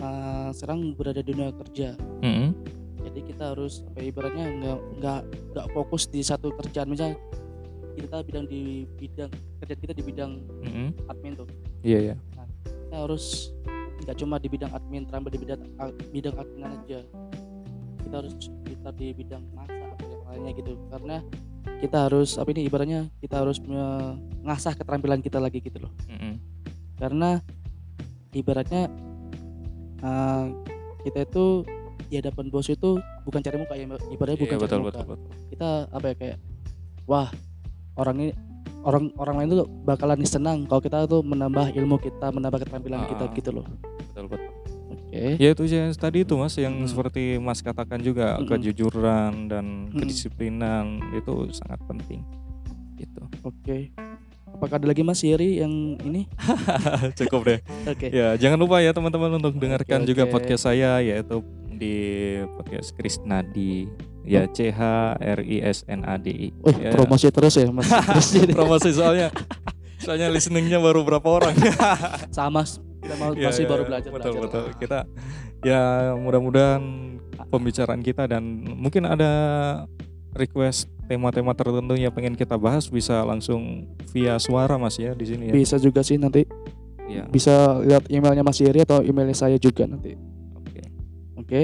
uh, 0.00 0.48
sekarang 0.50 0.94
berada 0.94 1.20
di 1.20 1.30
dunia 1.30 1.52
kerja 1.54 1.94
Mm-mm. 2.20 2.50
jadi 2.98 3.20
kita 3.24 3.44
harus 3.52 3.84
apa 3.84 3.98
ya, 3.98 4.04
ibaratnya 4.08 4.44
nggak 4.50 4.78
nggak 4.98 5.20
nggak 5.52 5.66
fokus 5.72 6.06
di 6.06 6.20
satu 6.20 6.50
kerjaan 6.54 6.88
misalnya 6.88 7.16
kita 7.94 8.22
bidang 8.22 8.46
di 8.46 8.62
bidang 8.94 9.30
kerjaan 9.60 9.80
kita 9.80 9.92
di 9.92 10.02
bidang 10.02 10.32
Mm-mm. 10.62 10.88
admin 11.06 11.34
tuh 11.34 11.48
Iya 11.80 12.14
ya. 12.14 12.16
kita 12.64 12.96
harus 12.98 13.52
nggak 13.98 14.16
cuma 14.16 14.38
di 14.38 14.48
bidang 14.48 14.70
admin 14.70 15.02
terampil 15.04 15.30
di 15.30 15.40
bidang 15.40 15.60
bidang 16.08 16.34
admin 16.34 16.64
aja 16.64 17.00
kita 18.00 18.14
harus 18.16 18.34
kita 18.64 18.88
di 18.92 19.12
bidang 19.12 19.42
masak 19.52 19.76
atau 19.92 20.06
yang 20.08 20.22
lainnya 20.24 20.52
gitu 20.56 20.72
karena 20.88 21.16
kita 21.78 22.10
harus 22.10 22.34
apa 22.34 22.48
ini 22.50 22.66
ibaratnya 22.66 23.06
kita 23.18 23.38
harus 23.38 23.58
mengasah 23.60 24.74
keterampilan 24.74 25.20
kita 25.20 25.38
lagi 25.38 25.58
gitu 25.58 25.78
loh 25.78 25.92
Mm-mm. 26.06 26.34
karena 26.96 27.38
ibaratnya 28.32 28.90
uh, 30.02 30.50
kita 31.02 31.24
itu 31.24 31.62
di 32.08 32.16
hadapan 32.16 32.48
bos 32.48 32.66
itu 32.66 32.96
bukan 33.22 33.40
cari 33.40 33.56
muka 33.56 33.74
ya 33.76 33.84
ibaratnya 34.10 34.38
bukan 34.40 34.56
Iya, 34.56 34.58
cari 34.58 34.64
betul, 34.64 34.78
muka 34.80 34.90
betul, 34.90 35.06
betul. 35.14 35.30
kita 35.52 35.68
apa 35.88 36.04
ya 36.08 36.14
kayak 36.16 36.36
wah 37.04 37.28
orang 37.94 38.16
ini 38.18 38.30
orang 38.82 39.04
orang 39.18 39.34
lain 39.38 39.48
tuh 39.54 39.68
bakalan 39.84 40.22
senang 40.24 40.58
kalau 40.64 40.80
kita 40.80 41.04
tuh 41.04 41.20
menambah 41.20 41.74
ilmu 41.74 41.98
kita 41.98 42.30
menambah 42.30 42.62
keterampilan 42.62 43.04
kita 43.06 43.24
Ah. 43.26 43.34
gitu 43.34 43.50
loh 43.52 43.66
Betul, 43.66 43.78
betul. 43.78 43.87
Oke 45.20 45.30
Ya 45.36 45.48
itu 45.50 45.62
yang 45.66 45.90
tadi 45.92 46.18
itu 46.20 46.34
mas, 46.34 46.54
yang 46.54 46.74
Hmm. 46.74 46.86
seperti 46.86 47.22
mas 47.36 47.58
katakan 47.58 47.98
juga 47.98 48.36
Mm-mm. 48.36 48.48
kejujuran 48.48 49.32
dan 49.46 49.64
Mm-mm. 49.86 49.98
kedisiplinan 49.98 50.84
itu 51.12 51.34
sangat 51.52 51.80
penting. 51.84 52.22
Gitu. 52.94 53.22
oke 53.42 53.78
apakah 54.48 54.74
ada 54.74 54.86
lagi 54.86 55.02
mas 55.02 55.20
Yeri 55.20 55.58
yang 55.58 55.70
ini 56.00 56.26
Cukup 57.18 57.46
deh. 57.46 57.58
oke 57.84 58.08
Ya 58.08 58.34
jangan 58.34 58.58
lupa 58.58 58.78
ya 58.78 58.90
teman-teman 58.90 59.34
untuk 59.34 59.54
dengarkan 59.54 60.02
Oke, 60.02 60.08
juga 60.08 60.26
podcast 60.26 60.64
saya 60.64 60.98
yaitu 60.98 61.38
di 61.70 61.94
podcast 62.52 62.90
Krisnadi 62.92 63.86
ya 64.24 64.44
C 64.46 64.68
H 64.68 64.80
R 65.14 65.40
I 65.40 65.62
S 65.62 65.86
N 65.86 66.02
A 66.02 66.16
D 66.16 66.26
I. 66.30 66.48
oh 66.58 66.74
Ya, 66.74 66.90
promosi 66.90 67.30
terus 67.30 67.54
ya 67.54 67.70
mas 67.70 67.86
promosi 68.50 68.90
soalnya 68.90 69.30
soalnya 69.96 70.26
listeningnya 70.26 70.78
baru 70.78 71.02
berapa 71.02 71.28
orang. 71.28 71.54
sama 72.28 72.66
kita 73.08 73.14
mau 73.16 73.32
Ya, 73.32 73.48
masih 73.48 73.64
ya, 73.64 73.68
baru 73.68 73.80
ya. 73.80 73.88
belajar 73.88 74.10
betul 74.12 74.30
belajar. 74.30 74.44
betul 74.44 74.64
kita 74.76 74.98
ya 75.62 75.82
mudah-mudahan 76.14 76.82
pembicaraan 77.48 78.00
kita 78.00 78.28
dan 78.28 78.44
mungkin 78.68 79.02
ada 79.02 79.32
request 80.30 80.86
tema-tema 81.04 81.50
tertentu 81.50 81.96
yang 81.96 82.12
pengen 82.12 82.36
kita 82.36 82.54
bahas 82.54 82.84
bisa 82.86 83.24
langsung 83.24 83.88
via 84.08 84.36
suara 84.36 84.76
mas 84.76 84.94
ya 84.94 85.16
di 85.16 85.24
sini 85.24 85.48
ya. 85.48 85.54
bisa 85.54 85.76
juga 85.76 86.00
sih 86.00 86.16
nanti 86.16 86.44
Ya, 87.08 87.24
bisa 87.24 87.80
lihat 87.80 88.04
emailnya 88.06 88.44
Mas 88.44 88.60
Yeri 88.60 88.84
atau 88.84 89.00
emailnya 89.00 89.32
saya 89.32 89.56
juga 89.56 89.88
nanti 89.88 90.12
oke. 90.54 90.82
Oke. 91.40 91.62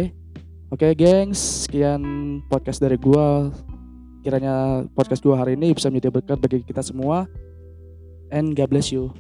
Oke, 0.72 0.88
gengs. 0.96 1.68
Sekian 1.68 2.00
podcast 2.48 2.80
dari 2.80 2.96
gua. 2.96 3.52
Kiranya 4.24 4.88
podcast 4.90 5.20
gua 5.20 5.36
hari 5.36 5.52
ini 5.52 5.70
bisa 5.70 5.92
menjadi 5.92 6.08
berkat 6.10 6.40
bagi 6.40 6.64
kita 6.64 6.80
semua. 6.80 7.28
And 8.32 8.56
God 8.56 8.72
bless 8.72 8.88
you. 8.88 9.12